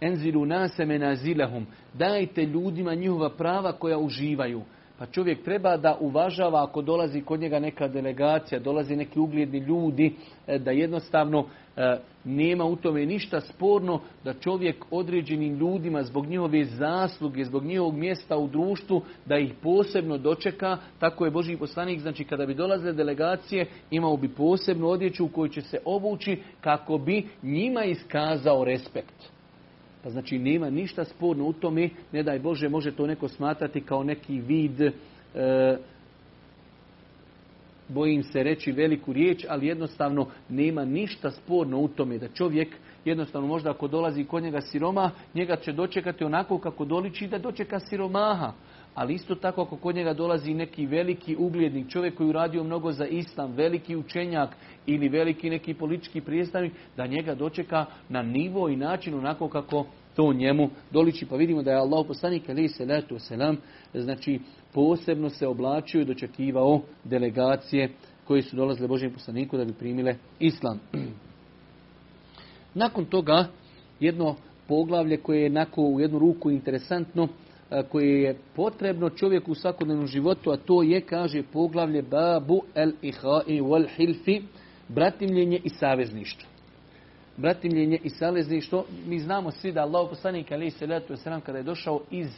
[0.00, 4.62] enzilu naseme nazilehum, dajte ljudima njihova prava koja uživaju.
[4.98, 10.14] Pa čovjek treba da uvažava ako dolazi kod njega neka delegacija, dolazi neki ugledni ljudi,
[10.46, 16.64] e, da jednostavno e, nema u tome ništa sporno da čovjek određenim ljudima zbog njihove
[16.64, 20.78] zasluge, zbog njihovog mjesta u društvu, da ih posebno dočeka.
[20.98, 25.48] Tako je Boži poslanik, znači kada bi dolazile delegacije, imao bi posebnu odjeću u kojoj
[25.48, 29.33] će se obući kako bi njima iskazao respekt.
[30.04, 34.04] Pa znači nema ništa sporno u tome, ne daj Bože, može to neko smatrati kao
[34.04, 34.92] neki vid, e,
[37.88, 43.48] bojim se reći veliku riječ, ali jednostavno nema ništa sporno u tome da čovjek jednostavno
[43.48, 48.52] možda ako dolazi kod njega siroma, njega će dočekati onako kako doliči da dočeka siromaha.
[48.94, 53.06] Ali isto tako ako kod njega dolazi neki veliki uglednik, čovjek koji uradio mnogo za
[53.06, 59.14] islam, veliki učenjak ili veliki neki politički predstavnik, da njega dočeka na nivo i način
[59.14, 61.26] onako kako to njemu doliči.
[61.26, 63.56] Pa vidimo da je Allah poslanik ali se letu selam,
[63.94, 64.40] znači
[64.72, 67.90] posebno se oblačio i dočekivao delegacije
[68.24, 70.80] koje su dolazile Božijem poslaniku da bi primile islam.
[72.74, 73.46] Nakon toga
[74.00, 74.36] jedno
[74.68, 77.28] poglavlje koje je onako u jednu ruku interesantno,
[77.82, 83.60] koje je potrebno čovjeku u svakodnevnom životu, a to je, kaže, poglavlje babu el ihai
[83.60, 84.42] wal hilfi,
[84.88, 86.48] bratimljenje i savezništvo.
[87.36, 91.14] Bratimljenje i savezništvo, mi znamo svi da Allah poslanik ali se letu
[91.46, 92.28] kada je došao iz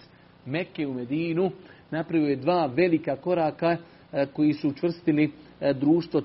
[0.46, 1.50] Mekke u Medinu,
[1.90, 3.76] napravio je dva velika koraka
[4.32, 5.32] koji su učvrstili
[5.74, 6.22] društvo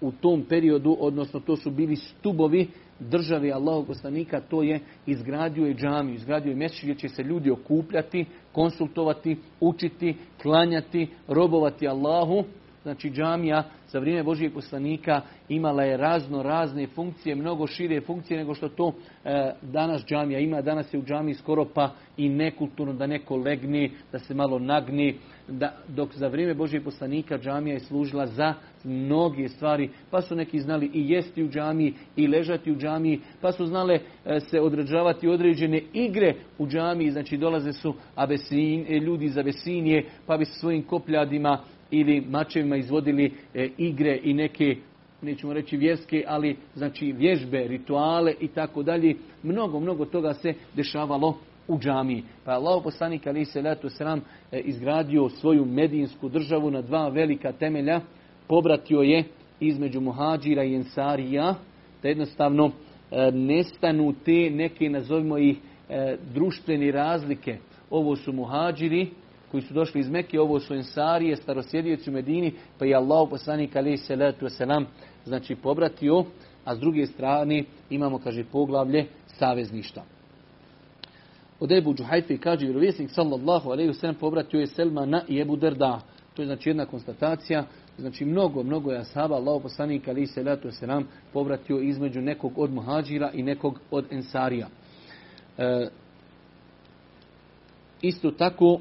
[0.00, 2.68] u tom periodu, odnosno to su bili stubovi
[3.00, 7.50] države Allahog poslanika, to je izgradio je džamiju, izgradio je mjesto gdje će se ljudi
[7.50, 12.44] okupljati, konsultovati, učiti, klanjati, robovati Allahu.
[12.86, 18.54] Znači džamija za vrijeme Božijeg poslanika imala je razno razne funkcije, mnogo šire funkcije nego
[18.54, 18.92] što to
[19.24, 20.62] e, danas džamija ima.
[20.62, 25.18] Danas je u džamiji skoro pa i nekulturno da neko legni, da se malo nagni,
[25.48, 30.58] da, dok za vrijeme Božijeg poslanika džamija je služila za mnoge stvari, pa su neki
[30.58, 33.94] znali i jesti u džamiji i ležati u džamiji, pa su znale
[34.24, 40.04] e, se određavati određene igre u džamiji, znači dolaze su abesin, e, ljudi iz Abesinije,
[40.26, 41.58] pa bi se svojim kopljadima
[41.90, 44.76] ili mačevima izvodili e, igre i neke
[45.22, 49.16] nećemo reći vjerske, ali znači vježbe, rituale i tako dalje.
[49.42, 52.22] Mnogo, mnogo toga se dešavalo u džamiji.
[52.44, 54.20] Pa je Allah poslanik ali se letu sram
[54.52, 58.00] izgradio svoju medijinsku državu na dva velika temelja.
[58.48, 59.24] Pobratio je
[59.60, 61.54] između muhađira i ensarija,
[62.02, 62.70] da jednostavno
[63.10, 65.56] e, nestanu te neke, nazovimo ih,
[65.88, 67.58] e, društvene razlike.
[67.90, 69.08] Ovo su muhađiri,
[69.50, 73.76] koji su došli iz Mekke, ovo su ensarije, starosjedioci u Medini, pa je Allah poslanik
[73.76, 74.84] alaih salatu wasalam,
[75.24, 76.24] znači pobratio,
[76.64, 80.04] a s druge strane imamo, kaže, poglavlje savezništa.
[81.60, 86.00] Od Ebu Džuhajfe kaže, vjerovjesnik sallallahu alaihi wasalam pobratio je Selmana i Ebu Derda.
[86.34, 87.64] To je znači jedna konstatacija,
[87.98, 93.30] znači mnogo, mnogo je ashaba, Allah poslanik alaih salatu wasalam povratio između nekog od muhađira
[93.34, 94.68] i nekog od ensarija.
[95.58, 95.88] E,
[98.02, 98.80] isto tako,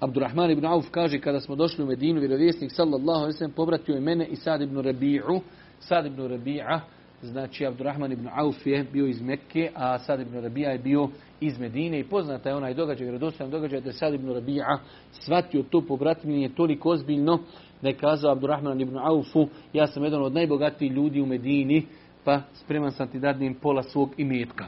[0.00, 3.94] Abdurrahman ibn Auf kaže kada smo došli u Medinu, vjerovjesnik sallallahu alejhi ve sellem povratio
[3.94, 5.40] je mene i Sad ibn Rabi'u.
[5.80, 6.80] Sad ibn Rabi'a,
[7.22, 11.08] znači Abdurrahman ibn Auf je bio iz Mekke, a Sad ibn Rabi'a je bio
[11.40, 14.78] iz Medine i poznata je onaj događaj, vjerodostojan događaj da je Sad ibn Rabi'a
[15.10, 17.38] shvatio to povratnje toliko ozbiljno
[17.82, 21.86] da je kazao Abdurrahman ibn Aufu, ja sam jedan od najbogatijih ljudi u Medini,
[22.24, 24.66] pa spreman sam ti dadnim pola svog imetka.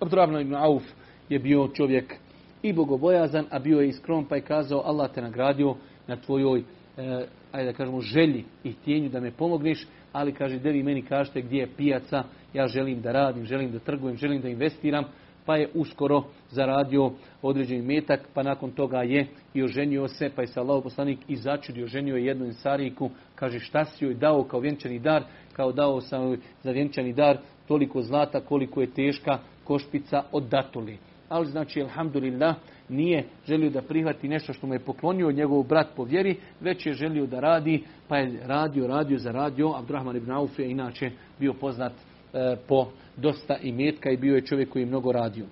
[0.00, 0.82] Abdurrahman ibn Auf
[1.28, 2.23] je bio čovjek
[2.64, 5.74] i bogobojazan, a bio je iskrom pa je kazao Allah te nagradio
[6.06, 10.70] na tvojoj, e, ajde da kažemo, želji i htjenju da me pomogneš, ali kaže, da
[10.70, 12.24] vi meni kažete gdje je pijaca,
[12.54, 15.04] ja želim da radim, želim da trgujem, želim da investiram,
[15.46, 17.10] pa je uskoro zaradio
[17.42, 21.36] određeni metak, pa nakon toga je i oženio se, pa je se Allah poslanik i
[21.36, 25.22] začudio, oženio je jednu insariku, kaže šta si joj dao kao vjenčani dar,
[25.52, 30.98] kao dao sam za vjenčani dar toliko zlata koliko je teška košpica od datuli
[31.34, 32.56] ali znači, alhamdulillah,
[32.88, 36.92] nije želio da prihvati nešto što mu je poklonio njegov brat po vjeri, već je
[36.92, 39.72] želio da radi, pa je radio, radio, zaradio.
[39.76, 44.68] Abdurrahman ibn Auf je inače bio poznat e, po dosta imetka i bio je čovjek
[44.68, 45.46] koji je mnogo radio.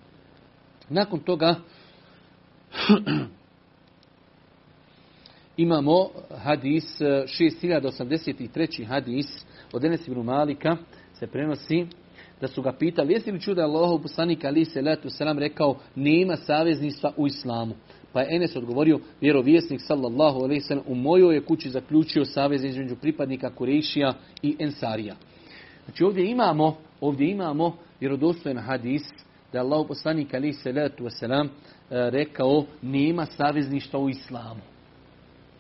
[0.89, 1.55] Nakon toga
[5.57, 8.87] imamo hadis, 6083.
[8.87, 9.27] hadis
[9.73, 10.77] od Enes ibn Malika
[11.15, 11.87] se prenosi
[12.43, 15.39] da su ga pitali, jesi li čuo da je Allahov poslanik ali se letu selam
[15.39, 17.75] rekao nema savezništva u islamu.
[18.13, 22.65] Pa je Enes odgovorio, vjerovjesnik sallallahu alejhi ve sellem u mojoj je kući zaključio savez
[22.65, 25.15] između pripadnika Kurešija i Ensarija.
[25.85, 29.03] Znači ovdje imamo, ovdje imamo vjerodostojan hadis
[29.53, 31.49] da je Allahov poslanik ali se letu selam
[31.91, 34.61] rekao nema savezništva u islamu.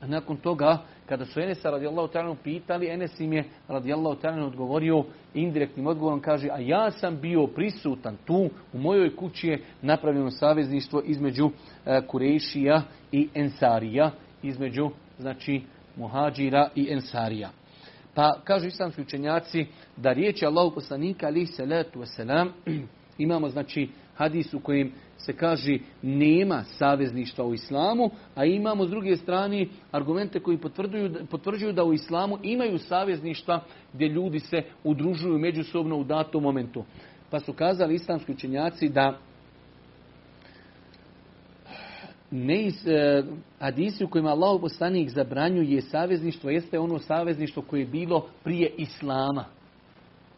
[0.00, 5.04] A nakon toga kada su Enesa radijallahu ta'ala pitali, Enes im je radijallahu ta'ala odgovorio
[5.34, 11.02] indirektnim odgovorom, kaže, a ja sam bio prisutan tu, u mojoj kući je napravljeno savezništvo
[11.04, 11.50] između
[11.86, 14.10] e, Kurešija i Ensarija,
[14.42, 15.62] između, znači,
[15.96, 17.50] Muhađira i Ensarija.
[18.14, 22.48] Pa kažu islamski učenjaci da riječi Allahu poslanika alihi salatu wasalam
[23.18, 24.92] imamo znači hadis u kojem
[25.24, 30.58] se kaže nema savezništva u islamu, a imamo s druge strane argumente koji
[31.30, 33.60] potvrđuju, da u islamu imaju savezništva
[33.92, 36.84] gdje ljudi se udružuju međusobno u datom momentu.
[37.30, 39.18] Pa su kazali islamski učenjaci da
[42.30, 43.24] ne iz, eh,
[43.60, 49.44] hadisi u kojima Allah poslanik zabranjuje savezništvo jeste ono savezništvo koje je bilo prije islama.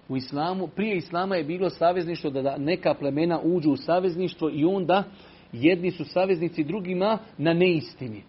[0.09, 5.05] U islamu, prije islama je bilo savezništvo da neka plemena uđu u savezništvo i onda
[5.53, 8.23] jedni su saveznici drugima na neistini.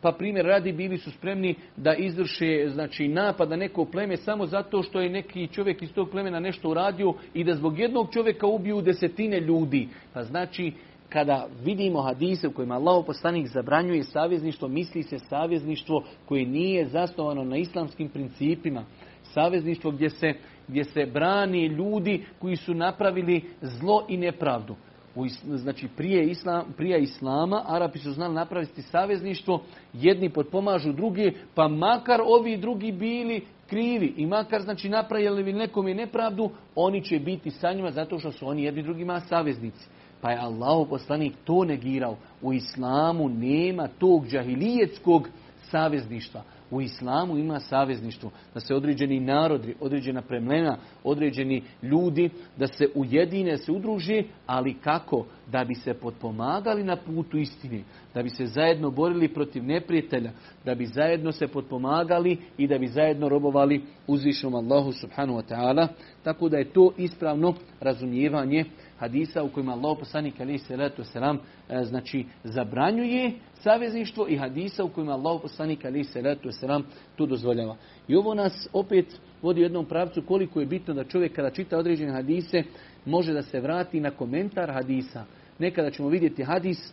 [0.00, 4.82] Pa primjer radi bili su spremni da izvrše znači, napad na neko pleme samo zato
[4.82, 8.82] što je neki čovjek iz tog plemena nešto uradio i da zbog jednog čovjeka ubiju
[8.82, 9.88] desetine ljudi.
[10.12, 10.72] Pa znači
[11.08, 17.44] kada vidimo hadise u kojima Allah poslanik zabranjuje savezništvo, misli se savezništvo koje nije zasnovano
[17.44, 18.84] na islamskim principima.
[19.22, 20.34] Savezništvo gdje se
[20.68, 24.76] gdje se brani ljudi koji su napravili zlo i nepravdu.
[25.14, 31.68] U znači prije, islam, prije islama Arapi su znali napraviti savezništvo, jedni potpomažu drugi, pa
[31.68, 37.50] makar ovi drugi bili krivi i makar znači napravili nekom je nepravdu, oni će biti
[37.50, 39.88] sa njima zato što su oni jedni drugima saveznici.
[40.20, 42.16] Pa je Allah poslanik to negirao.
[42.42, 45.28] U islamu nema tog džahilijetskog
[45.70, 46.42] savezništva.
[46.74, 53.58] U islamu ima savezništvo, da se određeni narodi, određena plemena, određeni ljudi, da se ujedine,
[53.58, 55.26] se udruže, ali kako?
[55.50, 57.82] Da bi se potpomagali na putu istine,
[58.14, 60.30] da bi se zajedno borili protiv neprijatelja,
[60.64, 65.88] da bi zajedno se potpomagali i da bi zajedno robovali uzvišnom Allahu subhanahu wa ta'ala.
[66.22, 68.64] Tako da je to ispravno razumijevanje
[68.98, 71.38] hadisa u kojima Allah poslanik alaihi salatu selam
[71.82, 76.84] znači zabranjuje savezništvo i hadisa u kojima Allah poslanik alaihi salatu selam
[77.16, 77.76] to dozvoljava.
[78.08, 81.78] I ovo nas opet vodi u jednom pravcu koliko je bitno da čovjek kada čita
[81.78, 82.62] određene hadise
[83.04, 85.24] može da se vrati na komentar hadisa.
[85.58, 86.92] Nekada ćemo vidjeti hadis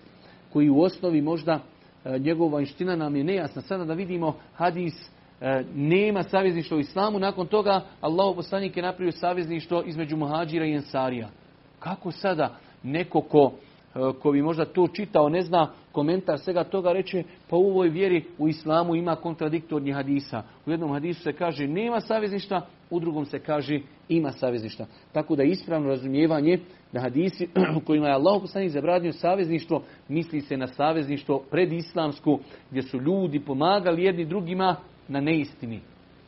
[0.53, 1.59] koji u osnovi možda
[2.05, 3.61] e, njegova vanština nam je nejasna.
[3.61, 4.93] Sada da vidimo hadis
[5.41, 10.73] e, nema savezništva u islamu, nakon toga Allah poslanik je napravio savezništvo između muhađira i
[10.73, 11.29] ensarija.
[11.81, 13.51] Kako sada neko ko,
[13.95, 17.89] e, ko bi možda to čitao, ne zna komentar svega toga, reče pa u ovoj
[17.89, 20.43] vjeri u islamu ima kontradiktornih hadisa.
[20.65, 24.85] U jednom hadisu se kaže nema savezništva, u drugom se kaže ima savezništva.
[25.11, 26.59] Tako da ispravno razumijevanje
[26.93, 32.39] da hadisi u kojima je Allah poslanik zabranio savezništvo, misli se na savezništvo predislamsku,
[32.69, 34.75] gdje su ljudi pomagali jedni drugima
[35.07, 35.79] na neistini.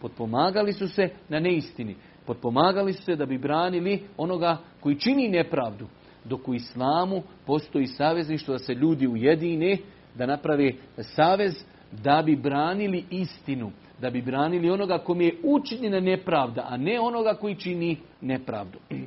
[0.02, 1.96] Potpomagali su se na neistini.
[2.26, 5.88] Potpomagali se da bi branili onoga koji čini nepravdu.
[6.26, 9.78] Dok u islamu postoji savezništvo da se ljudi ujedine,
[10.16, 11.54] da naprave savez
[11.92, 13.72] da bi branili istinu.
[14.02, 18.80] Da bi branili onoga kome je učinjena nepravda, a ne onoga koji čini nepravdu.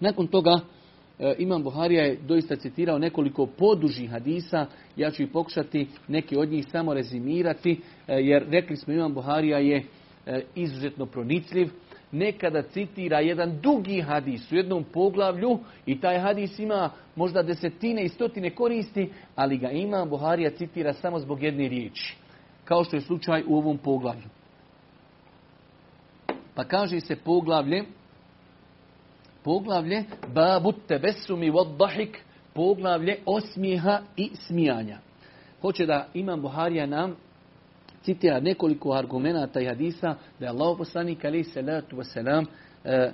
[0.00, 0.60] Nakon toga
[1.18, 6.48] e, Imam Buharija je doista citirao nekoliko podužih hadisa, ja ću ih pokušati neke od
[6.48, 9.82] njih samo rezimirati, e, jer rekli smo Imam Buharija je
[10.26, 11.70] e, izuzetno pronicljiv,
[12.12, 18.08] nekada citira jedan dugi hadis u jednom poglavlju i taj hadis ima možda desetine i
[18.08, 22.16] stotine koristi, ali ga Imam Buharija citira samo zbog jedne riječi,
[22.64, 24.28] kao što je slučaj u ovom poglavlju.
[26.54, 27.84] Pa kaže se poglavlje,
[29.44, 32.16] poglavlje babu tebesumi waddahik,
[32.54, 34.98] poglavlje osmijeha i smijanja.
[35.60, 37.16] Hoće da Imam Buharija nam
[38.02, 42.44] citira nekoliko argumenata i hadisa da je Allah poslanik alaih salatu wasalam
[42.84, 43.12] e,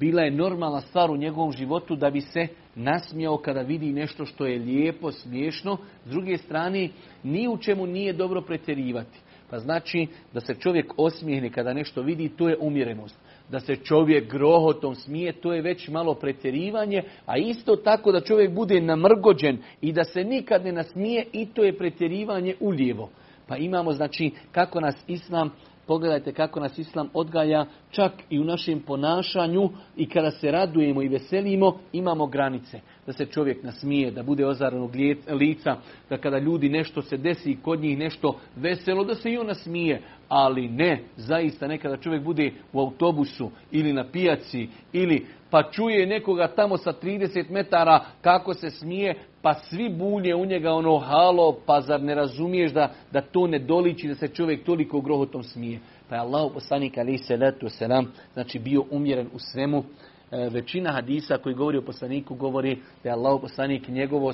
[0.00, 4.46] bila je normalna stvar u njegovom životu da bi se nasmijao kada vidi nešto što
[4.46, 5.76] je lijepo, smiješno.
[6.04, 6.88] S druge strane,
[7.22, 9.18] ni u čemu nije dobro pretjerivati.
[9.50, 13.18] Pa znači da se čovjek osmijehne kada nešto vidi, to je umjerenost.
[13.50, 18.54] Da se čovjek grohotom smije, to je već malo pretjerivanje, a isto tako da čovjek
[18.54, 23.10] bude namrgođen i da se nikad ne nasmije, i to je pretjerivanje ulijevo.
[23.48, 25.50] Pa imamo znači kako nas Islam,
[25.86, 31.08] pogledajte kako nas Islam odgaja čak i u našem ponašanju i kada se radujemo i
[31.08, 32.80] veselimo imamo granice.
[33.06, 34.90] Da se čovjek nasmije, da bude ozarenog
[35.28, 35.76] lica,
[36.10, 39.46] da kada ljudi nešto se desi i kod njih nešto veselo, da se i on
[39.46, 40.02] nasmije.
[40.28, 46.48] Ali ne, zaista nekada čovjek bude u autobusu ili na pijaci ili pa čuje nekoga
[46.48, 51.80] tamo sa 30 metara kako se smije, pa svi bulje u njega ono halo, pa
[51.80, 55.80] zar ne razumiješ da, da to ne doliči, da se čovjek toliko grohotom smije.
[56.08, 59.84] Pa je Allah poslanik alaih salatu selam, znači bio umjeren u svemu.
[60.30, 64.32] E, većina hadisa koji govori o poslaniku govori da je Allah poslanik njegovo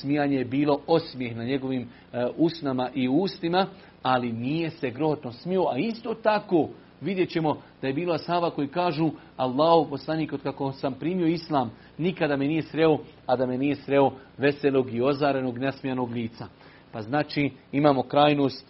[0.00, 3.66] smijanje je bilo osmijeh na njegovim e, usnama i ustima,
[4.02, 6.68] ali nije se grohotom smio, a isto tako
[7.00, 11.70] vidjet ćemo da je bilo ashaba koji kažu Allahu poslanik od kako sam primio islam
[11.98, 16.46] nikada me nije sreo, a da me nije sreo veselog i ozarenog nasmijanog lica.
[16.92, 18.66] Pa znači imamo krajnost,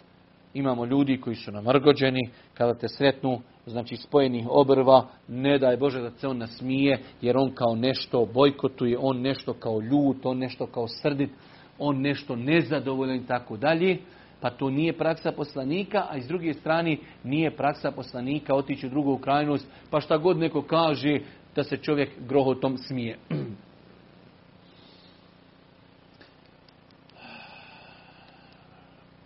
[0.53, 6.11] imamo ljudi koji su namrgođeni, kada te sretnu, znači spojenih obrva, ne daj Bože da
[6.11, 10.87] se on nasmije, jer on kao nešto bojkotuje, on nešto kao ljut, on nešto kao
[10.87, 11.29] srdit,
[11.79, 13.97] on nešto nezadovoljan i tako dalje.
[14.41, 19.17] Pa to nije praksa poslanika, a iz druge strane nije praksa poslanika otići u drugu
[19.17, 21.19] krajnost, pa šta god neko kaže
[21.55, 23.17] da se čovjek grohotom smije.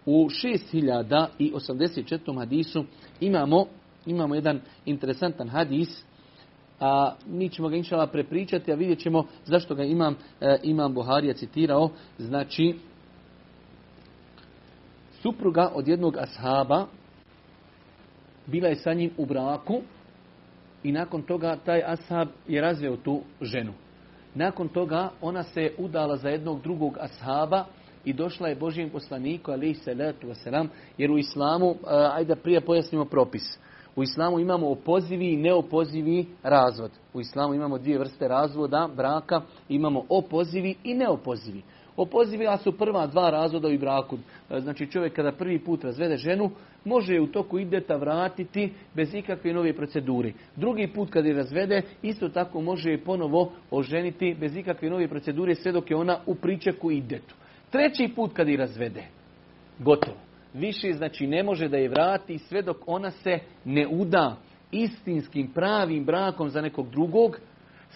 [0.06, 0.28] U
[1.40, 2.38] 6084.
[2.38, 2.86] hadisu
[3.20, 3.66] imamo,
[4.06, 6.06] imamo jedan interesantan hadis,
[6.80, 11.34] a mi ćemo ga inšala prepričati, a vidjet ćemo zašto ga imam, e, imam Buharija
[11.34, 11.90] citirao.
[12.18, 12.76] Znači,
[15.26, 16.86] supruga od jednog ashaba
[18.48, 19.82] bila je sa njim u braku
[20.84, 23.74] i nakon toga taj ashab je razveo tu ženu.
[24.36, 27.66] Nakon toga ona se udala za jednog drugog ashaba
[28.06, 30.68] i došla je Božijem poslaniku, ali salatu wasalam,
[30.98, 33.60] jer u islamu, uh, ajde prije pojasnimo propis.
[33.96, 36.92] U islamu imamo opozivi i neopozivi razvod.
[37.14, 41.64] U islamu imamo dvije vrste razvoda, braka, imamo opozivi i neopozivi.
[41.98, 44.18] Opozivila su prva dva razvoda u braku.
[44.50, 46.52] E, Znači čovjek kada prvi put razvede ženu,
[46.86, 50.32] može je u toku ideta vratiti bez ikakve nove procedure.
[50.56, 55.56] Drugi put kad je razvede, isto tako može je ponovo oženiti bez ikakve nove procedure
[55.56, 57.36] sve dok je ona u pričeku idetu.
[57.72, 59.04] Treći put kad je razvede,
[59.80, 60.18] gotovo.
[60.54, 64.38] Više znači ne može da je vrati sve dok ona se ne uda
[64.72, 67.40] istinskim pravim brakom za nekog drugog,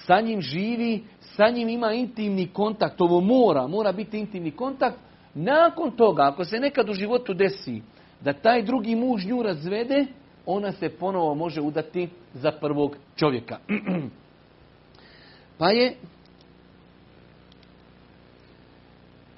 [0.05, 4.97] sa njim živi, sa njim ima intimni kontakt, ovo mora, mora biti intimni kontakt.
[5.33, 7.81] Nakon toga, ako se nekad u životu desi
[8.21, 10.05] da taj drugi muž nju razvede,
[10.45, 13.57] ona se ponovo može udati za prvog čovjeka.
[15.57, 15.95] pa je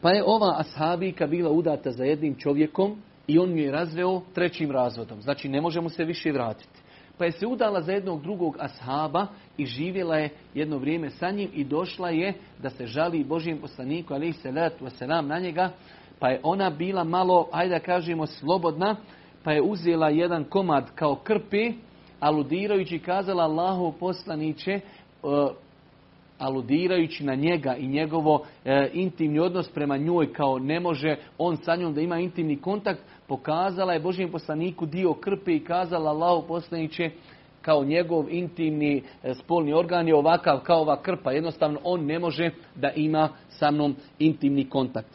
[0.01, 4.72] pa je ova ashabika bila udata za jednim čovjekom i on ju je razveo trećim
[4.72, 5.22] razvodom.
[5.22, 6.80] Znači ne može mu se više vratiti.
[7.22, 11.49] Pa je se udala za jednog drugog ashaba i živjela je jedno vrijeme sa njim
[11.53, 14.51] i došla je da se žali Božijem poslaniku, ali se
[14.89, 15.69] selam na njega,
[16.19, 18.95] pa je ona bila malo, ajde da kažemo, slobodna,
[19.43, 21.72] pa je uzela jedan komad kao krpe,
[22.19, 24.82] aludirajući kazala Allahu poslaniće, e,
[26.38, 31.76] aludirajući na njega i njegovo e, intimni odnos prema njoj kao ne može on sa
[31.76, 33.01] njom da ima intimni kontakt,
[33.32, 37.09] pokazala je Božijem poslaniku dio krpe i kazala Allahu poslaniće
[37.61, 41.32] kao njegov intimni e, spolni organ je ovakav kao ova krpa.
[41.32, 45.07] Jednostavno on ne može da ima sa mnom intimni kontakt.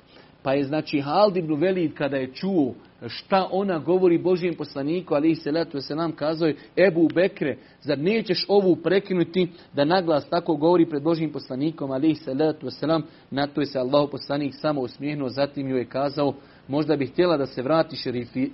[0.42, 2.74] Pa je znači Hald ibn Velid kada je čuo
[3.06, 8.44] šta ona govori Božijem poslaniku, ali se letu se nam kazao Ebu Bekre, zar nećeš
[8.48, 13.46] ovu prekinuti da naglas tako govori pred Božijim poslanikom, ali se letu se nam, na
[13.46, 16.34] to je se Allah poslanik samo usmijehnuo, zatim joj je kazao,
[16.68, 18.50] možda bi htjela da se vratiš rifi,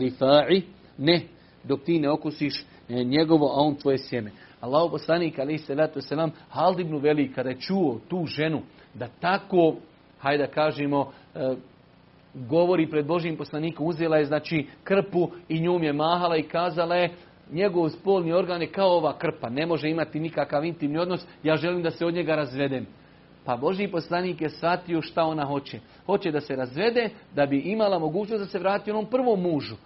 [0.00, 0.62] Rifa'i,
[0.98, 1.20] ne,
[1.64, 4.30] dok ti ne okusiš e, njegovo, a on tvoje sjeme.
[4.60, 8.62] Allah poslanik, ali se letu se nam, Hald ibn Velid, kada je čuo tu ženu,
[8.94, 9.76] da tako
[10.18, 11.54] hajde da kažemo, e,
[12.34, 17.14] govori pred Božim poslanikom, uzela je znači krpu i njom je mahala i kazala je
[17.52, 21.82] njegov spolni organ je kao ova krpa, ne može imati nikakav intimni odnos, ja želim
[21.82, 22.86] da se od njega razvedem.
[23.46, 25.80] Pa Boži poslanik je shvatio šta ona hoće.
[26.06, 29.76] Hoće da se razvede, da bi imala mogućnost da se vrati onom prvom mužu.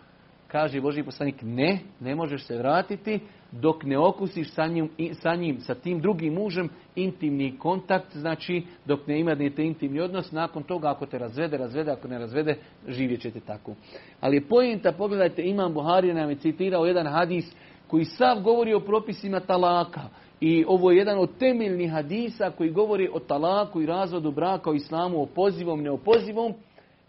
[0.46, 3.20] Kaže Boži poslanik, ne, ne možeš se vratiti
[3.52, 9.06] dok ne okusiš sa njim, sa njim, sa tim drugim mužem intimni kontakt, znači dok
[9.06, 12.56] ne imate intimni odnos, nakon toga ako te razvede, razvede, ako ne razvede,
[12.88, 13.74] živjet ćete tako.
[14.20, 17.54] Ali je pojenta, pogledajte, Imam Buhari nam je citirao jedan hadis
[17.86, 20.00] koji sav govori o propisima talaka.
[20.41, 24.74] I ovo je jedan od temeljnih hadisa koji govori o talaku i razvodu braka u
[24.74, 26.55] islamu, o pozivom, neopozivom,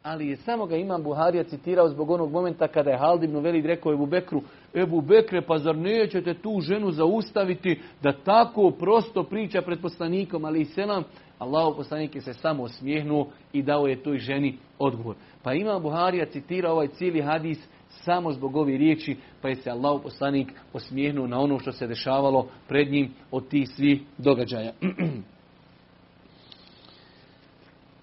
[0.04, 3.66] ali je samo ga Imam Buharija citirao zbog onog momenta kada je Hald ibn Velid
[3.66, 4.42] rekao Ebu Bekru,
[4.76, 10.62] Ebu Bekre, pa zar nećete tu ženu zaustaviti da tako prosto priča pred poslanikom, ali
[10.62, 11.04] i selam,
[11.40, 15.16] Allah poslanik je se samo osmijehnuo i dao je toj ženi odgovor.
[15.44, 17.70] Pa Imam Buharija citira ovaj cijeli hadis
[18.04, 22.48] samo zbog ove riječi, pa je se Allah poslanik osmijehnuo na ono što se dešavalo
[22.68, 24.74] pred njim od tih svih događaja.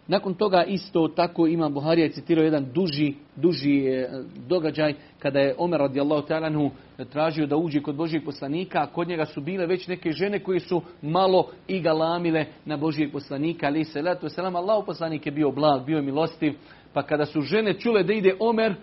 [0.08, 4.08] Nakon toga isto tako ima Buharija citirao jedan duži, duži e,
[4.48, 6.70] događaj kada je Omer radijallahu ta'ala
[7.10, 10.60] tražio da uđe kod Božijeg poslanika, a kod njega su bile već neke žene koje
[10.60, 15.50] su malo i galamile na Božijeg poslanika, ali se letu selam, Allah poslanik je bio
[15.50, 16.52] blag, bio milostiv,
[16.92, 18.74] pa kada su žene čule da ide Omer,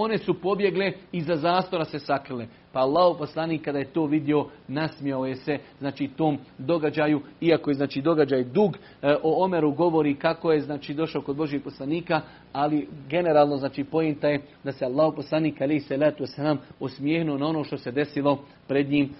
[0.00, 2.46] one su pobjegle i za zastora se sakrile.
[2.72, 7.74] Pa Allah poslanik kada je to vidio nasmijao je se znači tom događaju, iako je
[7.74, 12.20] znači događaj dug, e, o Omeru govori kako je znači došao kod Božih poslanika,
[12.52, 17.46] ali generalno znači pojenta je da se Allah poslanik ali se letu nam osmijehnuo na
[17.46, 19.10] ono što se desilo pred njim e,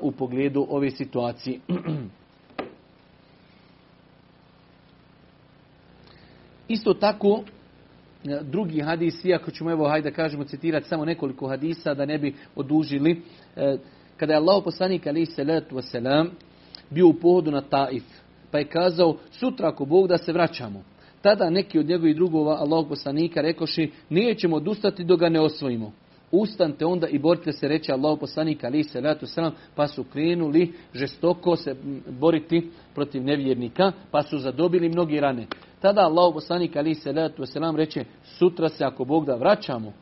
[0.00, 1.58] u pogledu ove situacije.
[6.68, 7.42] Isto tako
[8.42, 13.22] drugi hadis, iako ćemo evo, hajde kažemo, citirati samo nekoliko hadisa da ne bi odužili.
[13.56, 13.76] E,
[14.16, 16.26] kada je Allah poslanik ali se letu wasalam
[16.90, 18.04] bio u pohodu na Taif,
[18.50, 20.84] pa je kazao sutra ako Bog da se vraćamo.
[21.22, 25.92] Tada neki od njegovih drugova Allah poslanika rekoši nećemo odustati dok ga ne osvojimo.
[26.30, 30.72] Ustantite onda i borite se, reći Allah poslanik ali se letu selam, pa su krenuli
[30.94, 31.76] žestoko se
[32.20, 35.46] boriti protiv nevjernika, pa su zadobili mnogi rane.
[35.80, 39.92] Tada Allah poslanik ali se letu selam reče, sutra se ako Bog da vraćamo,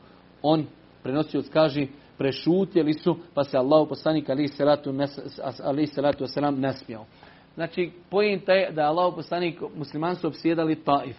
[0.41, 0.65] on
[1.03, 4.29] prenosio kaže, prešutjeli su, pa se Allah poslanik
[5.63, 7.05] ali se letu selam nasmijao.
[7.55, 11.17] Znači, pojenta je da je Allah poslanik musliman obsjedali Taif.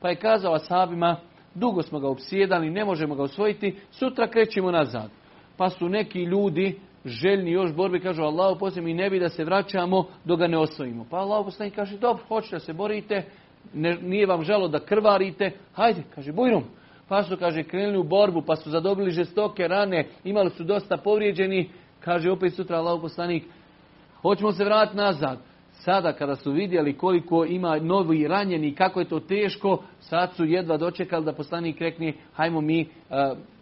[0.00, 1.16] Pa je kazao ashabima,
[1.54, 5.10] dugo smo ga obsjedali, ne možemo ga osvojiti, sutra krećemo nazad.
[5.56, 9.44] Pa su neki ljudi željni još borbe, kažu Allah poslije mi ne bi da se
[9.44, 11.06] vraćamo dok ga ne osvojimo.
[11.10, 13.24] Pa Allah poslanik kaže, dobro, hoćete da se borite,
[14.02, 16.64] nije vam žalo da krvarite, hajde, kaže, bujrom.
[17.08, 21.70] Pa su, kaže, krenuli u borbu, pa su zadobili žestoke rane, imali su dosta povrijeđeni,
[22.00, 23.44] kaže opet sutra Allah poslanik,
[24.22, 25.38] hoćemo se vratiti nazad.
[25.84, 30.76] Sada kada su vidjeli koliko ima novi ranjeni, kako je to teško, sad su jedva
[30.76, 32.88] dočekali da poslanik rekne hajmo mi,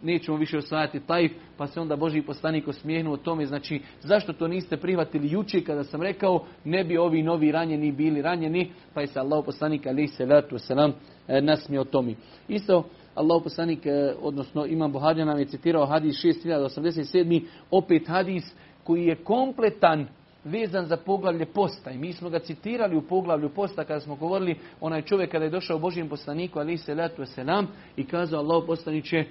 [0.01, 4.77] nećemo više osvajati tajf, pa se onda Boži poslanik osmijehnuo tome, znači zašto to niste
[4.77, 9.19] prihvatili juče kada sam rekao ne bi ovi novi ranjeni bili ranjeni, pa je se
[9.19, 10.93] Allah poslanik ali se vratu se nam
[11.41, 12.15] nasmio tome.
[12.47, 12.83] Isto
[13.15, 13.79] Allah poslanik,
[14.21, 17.43] odnosno Imam Buhadja nam je citirao hadis 6087.
[17.71, 20.07] opet hadis koji je kompletan
[20.45, 21.91] vezan za poglavlje posta.
[21.91, 25.51] I mi smo ga citirali u poglavlju posta kada smo govorili onaj čovjek kada je
[25.51, 27.67] došao Božijem poslaniku ali se letu selam
[27.97, 29.25] i kazao Allah poslaniće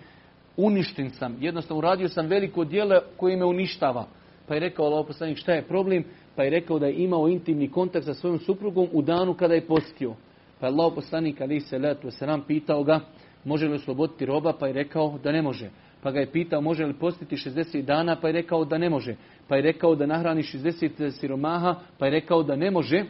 [0.56, 1.36] uništen sam.
[1.40, 4.06] Jednostavno uradio sam veliko djelo koje me uništava.
[4.48, 6.04] Pa je rekao Allah poslanik šta je problem?
[6.36, 9.66] Pa je rekao da je imao intimni kontakt sa svojom suprugom u danu kada je
[9.66, 10.14] postio.
[10.60, 13.00] Pa je Allah poslanik ali se letu selam pitao ga
[13.44, 14.52] može li osloboditi roba?
[14.52, 15.70] Pa je rekao da ne može.
[16.02, 19.16] Pa ga je pitao može li postiti 60 dana, pa je rekao da ne može.
[19.48, 23.04] Pa je rekao da nahrani 60 siromaha, pa je rekao da ne može.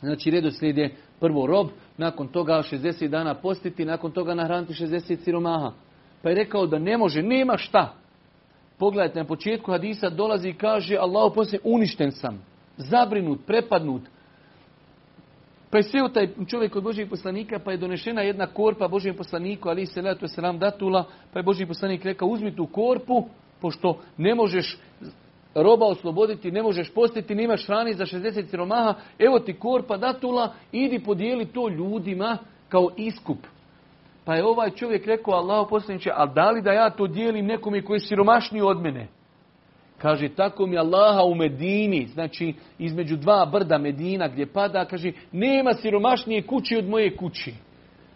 [0.00, 5.72] Znači redoslijed je prvo rob, nakon toga 60 dana postiti, nakon toga nahraniti 60 siromaha.
[6.22, 7.94] Pa je rekao da ne može, nema šta.
[8.78, 12.42] Pogledajte, na početku hadisa dolazi i kaže Allah poslije uništen sam,
[12.76, 14.02] zabrinut, prepadnut,
[15.70, 19.68] pa je sve taj čovjek od Božijeg poslanika, pa je donešena jedna korpa Božijem poslaniku,
[19.68, 23.24] ali se letu se nam datula, pa je Božji poslanik rekao, uzmi tu korpu,
[23.60, 24.78] pošto ne možeš
[25.54, 30.98] roba osloboditi, ne možeš postiti, nemaš hrani za 60 siromaha, evo ti korpa datula, idi
[30.98, 32.38] podijeli to ljudima
[32.68, 33.38] kao iskup.
[34.24, 37.82] Pa je ovaj čovjek rekao, Allah poslaniče, a da li da ja to dijelim nekome
[37.82, 39.17] koji je siromašniji od mene?
[39.98, 45.74] Kaže, tako mi Allaha u Medini, znači između dva brda Medina gdje pada, kaže, nema
[45.74, 47.54] siromašnije kući od moje kući.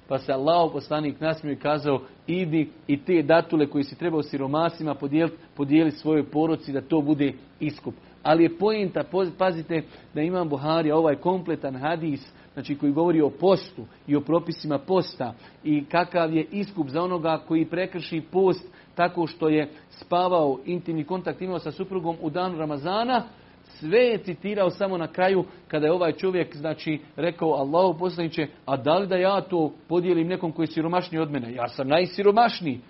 [0.08, 4.94] Pa se Allah poslanik nasmio i kazao, idi i te datule koji si trebao siromasima
[4.94, 7.94] podijeliti, podijeli svojoj poroci da to bude iskup.
[8.22, 9.04] Ali je pojenta,
[9.38, 9.82] pazite,
[10.14, 15.34] da imam Buharija ovaj kompletan hadis, znači koji govori o postu i o propisima posta
[15.64, 21.42] i kakav je iskup za onoga koji prekrši post tako što je spavao, intimni kontakt
[21.42, 23.24] imao sa suprugom u danu Ramazana,
[23.64, 28.76] sve je citirao samo na kraju kada je ovaj čovjek znači rekao Allahu poslaniče, a
[28.76, 31.54] da li da ja to podijelim nekom koji je siromašniji od mene?
[31.54, 32.80] Ja sam najsiromašniji.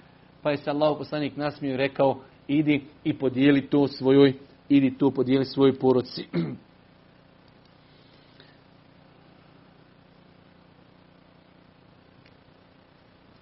[0.43, 4.35] Pa je se Allahu poslanik nasmio i rekao idi i podijeli to svojoj,
[4.69, 6.29] idi to podijeli svojoj poroci.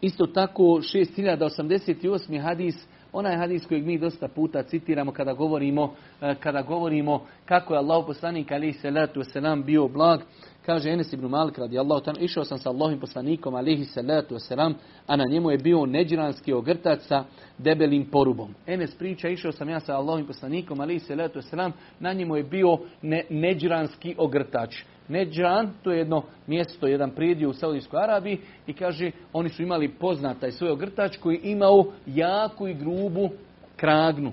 [0.01, 2.43] Isto tako 6088.
[2.43, 7.79] hadis, onaj hadis kojeg mi dosta puta citiramo kada govorimo, e, kada govorimo kako je
[7.79, 10.21] Allah poslanik ali salatu wasalam bio blag.
[10.67, 14.75] Kaže Enes ibn Malik radijallahu ta'ala, išao sam sa Allahim poslanikom alihi salatu wasalam,
[15.07, 17.25] a na njemu je bio neđranski ogrtac sa
[17.59, 18.55] debelim porubom.
[18.67, 22.79] Enes priča, išao sam ja sa Allahim poslanikom alihi salatu wasalam, na njemu je bio
[23.03, 24.77] ne, neđranski ogrtač.
[25.09, 29.89] Neđan, to je jedno mjesto, jedan prijedio u Saudijskoj Arabiji i kaže, oni su imali
[29.89, 33.31] poznataj svoj ogrtač koji imao jaku i grubu
[33.77, 34.33] kragnu.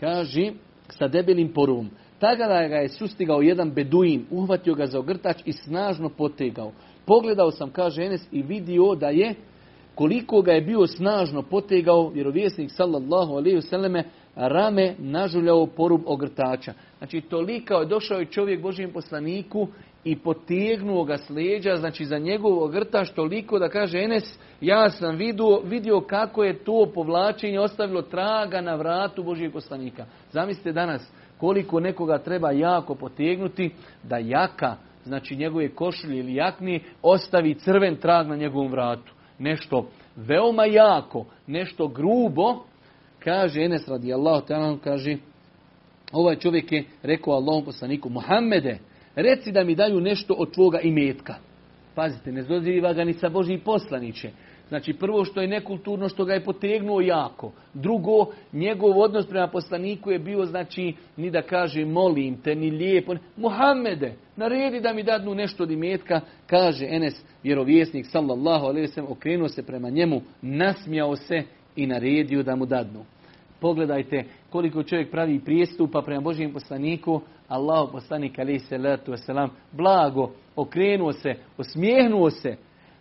[0.00, 0.52] Kaže,
[0.88, 1.90] sa debelim poruvom.
[2.18, 6.72] Tada ga je sustigao jedan beduin, uhvatio ga za ogrtač i snažno potegao.
[7.06, 9.34] Pogledao sam, kaže Enes, i vidio da je
[9.98, 14.04] koliko ga je bio snažno potegao vjerovjesnik sallallahu alaihi vseleme
[14.36, 16.72] rame nažuljao porub ogrtača.
[16.98, 19.68] Znači toliko je došao i čovjek Božijem poslaniku
[20.04, 25.16] i potegnuo ga s leđa, znači za njegov ogrtač toliko da kaže Enes, ja sam
[25.16, 30.06] vidio, vidio kako je to povlačenje ostavilo traga na vratu Božijeg poslanika.
[30.32, 33.70] Zamislite danas koliko nekoga treba jako potegnuti
[34.02, 39.12] da jaka, znači njegove košulje ili jakni, ostavi crven trag na njegovom vratu.
[39.38, 42.64] Nešto veoma jako, nešto grubo,
[43.18, 45.16] kaže Enes radijallahu ta'ala, kaže,
[46.12, 48.78] ovaj čovjek je rekao Allahom poslaniku, Muhammede,
[49.14, 51.34] reci da mi daju nešto od tvoga imetka.
[51.94, 54.30] Pazite, ne zdoziva ga ni sa Božji poslaniće.
[54.68, 57.52] Znači prvo što je nekulturno što ga je potegnuo jako.
[57.74, 63.14] Drugo, njegov odnos prema poslaniku je bio znači ni da kaže molim te, ni lijepo.
[63.36, 69.48] Muhammede, naredi da mi dadnu nešto od imetka, kaže Enes, vjerovjesnik sallallahu alaihi sallam, okrenuo
[69.48, 71.42] se prema njemu, nasmijao se
[71.76, 73.04] i naredio da mu dadnu.
[73.60, 81.12] Pogledajte koliko čovjek pravi prijestupa prema Božijem poslaniku, Allah poslanik alaih salatu wasalam, blago, okrenuo
[81.12, 82.56] se, osmijehnuo se.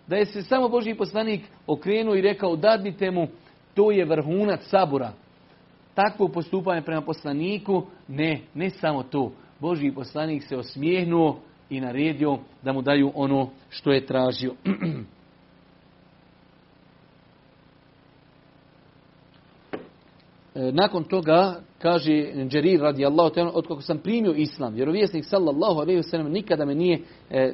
[0.08, 3.28] Da je se samo Božji poslanik okrenuo i rekao dadnite mu,
[3.74, 5.12] to je vrhunac sabora.
[5.96, 9.32] Takvo postupanje prema poslaniku, ne, ne samo to.
[9.60, 11.40] Božji poslanik se osmijehnuo
[11.70, 14.54] i naredio da mu daju ono što je tražio.
[20.58, 25.98] E, nakon toga kaže Džerir radijallahu ta'ala od kako sam primio islam, vjerovjesnik sallallahu alejhi
[25.98, 27.00] ve sellem nikada me nije
[27.30, 27.54] e,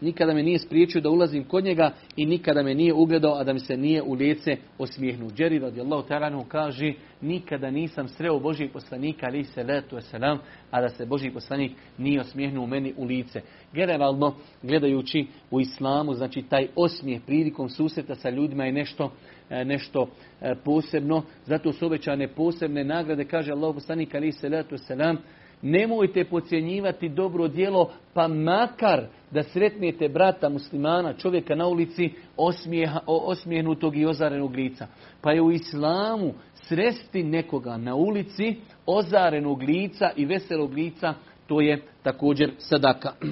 [0.00, 3.52] nikada me nije spriječio da ulazim kod njega i nikada me nije ugledao, a da
[3.52, 5.30] mi se nije u lice osmijehnuo.
[5.30, 10.38] Džerir radijallahu ta'ala kaže nikada nisam sreo Božijeg poslanika ali se letu selam,
[10.70, 13.40] a da se Božji poslanik nije osmijehnuo meni u lice.
[13.72, 19.10] Generalno, gledajući u islamu, znači taj osmijeh prilikom susreta sa ljudima je nešto
[19.50, 20.08] E, nešto
[20.40, 21.22] e, posebno.
[21.44, 23.24] Zato su obećane posebne nagrade.
[23.24, 25.18] Kaže Allah poslanik ali se letu selam,
[25.62, 33.96] nemojte pocijenjivati dobro djelo, pa makar da sretnete brata muslimana, čovjeka na ulici, osmijeha, osmijehnutog
[33.96, 34.86] i ozarenog lica.
[35.20, 38.56] Pa je u islamu sresti nekoga na ulici,
[38.86, 41.14] ozarenog lica i veselog lica,
[41.46, 43.12] to je također sadaka.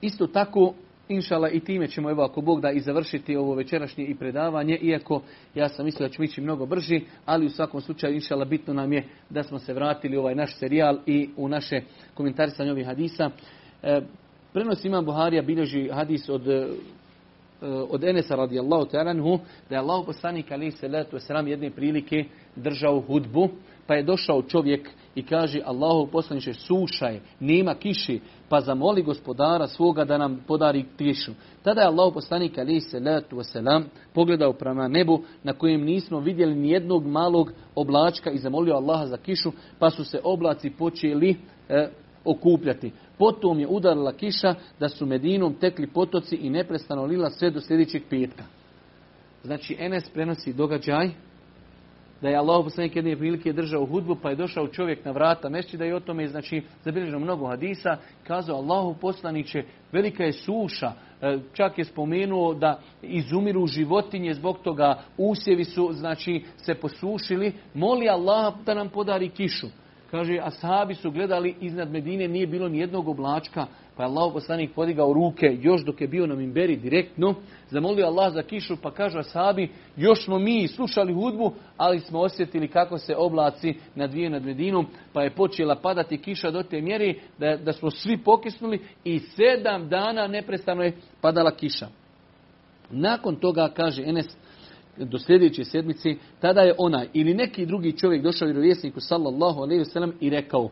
[0.00, 0.74] Isto tako,
[1.10, 5.22] inšala i time ćemo, evo ako Bog da, i završiti ovo večerašnje i predavanje, iako
[5.54, 8.92] ja sam mislio da ćemo ići mnogo brži, ali u svakom slučaju, inšala, bitno nam
[8.92, 11.80] je da smo se vratili u ovaj naš serijal i u naše
[12.14, 13.30] komentarisanje ovih hadisa.
[13.82, 14.00] E,
[14.52, 16.66] prenos ima Buharija bilježi hadis od e,
[17.62, 19.38] od Enesa radijallahu ta'ala
[19.68, 22.24] da je Allah poslanik ali se letu jedne prilike
[22.56, 23.48] držao hudbu
[23.86, 30.04] pa je došao čovjek i kaže Allahu poslaniče suša nema kiši, pa zamoli gospodara svoga
[30.04, 31.32] da nam podari kišu.
[31.62, 33.82] Tada je Allahu poslanik ali se letu wasalam
[34.14, 39.16] pogledao prema nebu na kojem nismo vidjeli ni jednog malog oblačka i zamolio Allaha za
[39.16, 41.36] kišu, pa su se oblaci počeli
[41.68, 41.88] e,
[42.24, 42.92] okupljati.
[43.18, 48.02] Potom je udarila kiša da su Medinom tekli potoci i neprestano lila sve do sljedećeg
[48.10, 48.44] petka.
[49.44, 51.10] Znači Enes prenosi događaj
[52.22, 55.48] da je Allah poslanik jedne prilike držao hudbu, pa je došao čovjek na vrata
[55.78, 57.96] da i o tome znači, zabilježeno mnogo hadisa,
[58.26, 59.62] kazao Allahu poslaniće,
[59.92, 60.92] velika je suša,
[61.22, 68.08] e, čak je spomenuo da izumiru životinje, zbog toga usjevi su znači se posušili, moli
[68.08, 69.66] Allah da nam podari kišu.
[70.10, 73.66] Kaže, ashabi su gledali iznad Medine, nije bilo ni jednog oblačka,
[74.00, 77.34] pa je Allah poslanik podigao ruke, još dok je bio na Mimberi direktno,
[77.70, 82.68] zamolio Allah za kišu, pa kaže ashabi, još smo mi slušali hudbu, ali smo osjetili
[82.68, 87.56] kako se oblaci nadvije nad Medinom, pa je počela padati kiša do te mjeri da,
[87.56, 91.88] da smo svi pokisnuli i sedam dana neprestano je padala kiša.
[92.90, 94.26] Nakon toga, kaže Enes,
[94.96, 100.08] do sljedeće sedmice, tada je onaj ili neki drugi čovjek došao vjerovjesniku sallallahu alejhi ve
[100.20, 100.70] i rekao: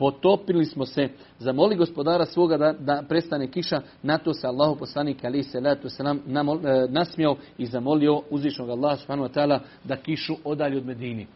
[0.00, 5.24] Potopili smo se, zamoli gospodara svoga da, da prestane kiša, na to se Allahu poslanik
[5.24, 6.20] ali se letu se nam
[6.88, 11.26] nasmijao i zamolio uzvišnog Allaha subhanahu wa ta'ala da kišu odalje od Medini.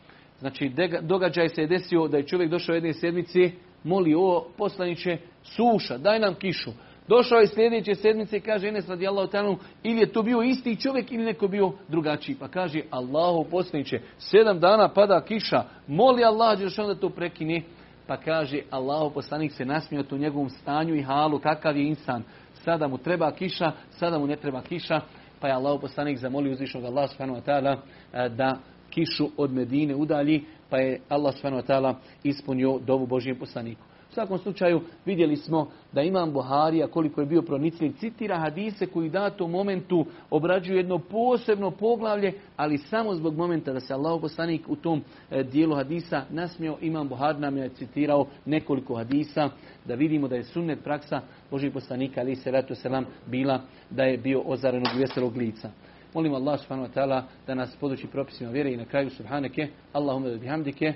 [0.40, 3.50] Znači događaj se je desio da je čovjek došao jedne sedmice,
[3.84, 6.70] moli o poslaniće suša, daj nam kišu.
[7.08, 11.12] Došao je sljedeće sedmice i kaže Enes radijallahu ta'ala ili je to bio isti čovjek
[11.12, 12.36] ili neko bio drugačiji.
[12.40, 17.62] Pa kaže Allahu poslaniće, sedam dana pada kiša, moli Allah da to prekine.
[18.06, 22.22] Pa kaže Allahu poslanik se nasmio u njegovom stanju i halu kakav je insan.
[22.54, 25.00] Sada mu treba kiša, sada mu ne treba kiša.
[25.40, 27.76] Pa je Allahu poslanik zamolio uzvišnog Allah subhanahu wa ta'ala
[28.12, 28.58] e, da
[28.90, 33.93] kišu od Medine udalji, pa je Allah subhanahu wa ta'ala ispunio dovu Božijem poslaniku.
[34.14, 39.10] U svakom slučaju vidjeli smo da imam Buharija koliko je bio pronicljiv, citira hadise koji
[39.10, 44.76] datom momentu obrađuju jedno posebno poglavlje, ali samo zbog momenta da se Allah poslanik u
[44.76, 49.50] tom e, dijelu hadisa nasmio, imam Buhar nam je citirao nekoliko hadisa
[49.84, 53.60] da vidimo da je sunnet praksa Božih poslanika ali se ratu selam bila
[53.90, 55.70] da je bio ozarenog veselog lica.
[56.14, 60.28] Molim Allah subhanahu wa ta'ala da nas poduči propisima vjere i na kraju subhaneke, Allahumma
[60.28, 60.94] bihamdike,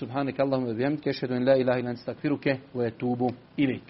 [0.00, 3.20] سبحانك اللهم وبحمدك أشهد أن لا إله إلا أنت أستغفرك وأتوب
[3.58, 3.82] إليك.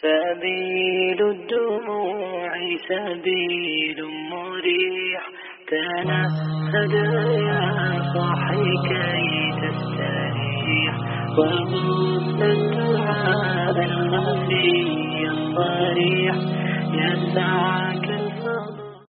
[0.00, 2.52] سبيل الدموع
[2.88, 3.98] سبيل
[4.30, 5.22] مريح
[5.70, 6.92] تنفد
[7.48, 7.64] يا
[8.14, 9.28] صاحي كي
[9.62, 10.94] تستريح
[11.38, 14.70] ومسند هذا الغفي
[15.32, 16.36] الضريح
[16.92, 18.06] يسعك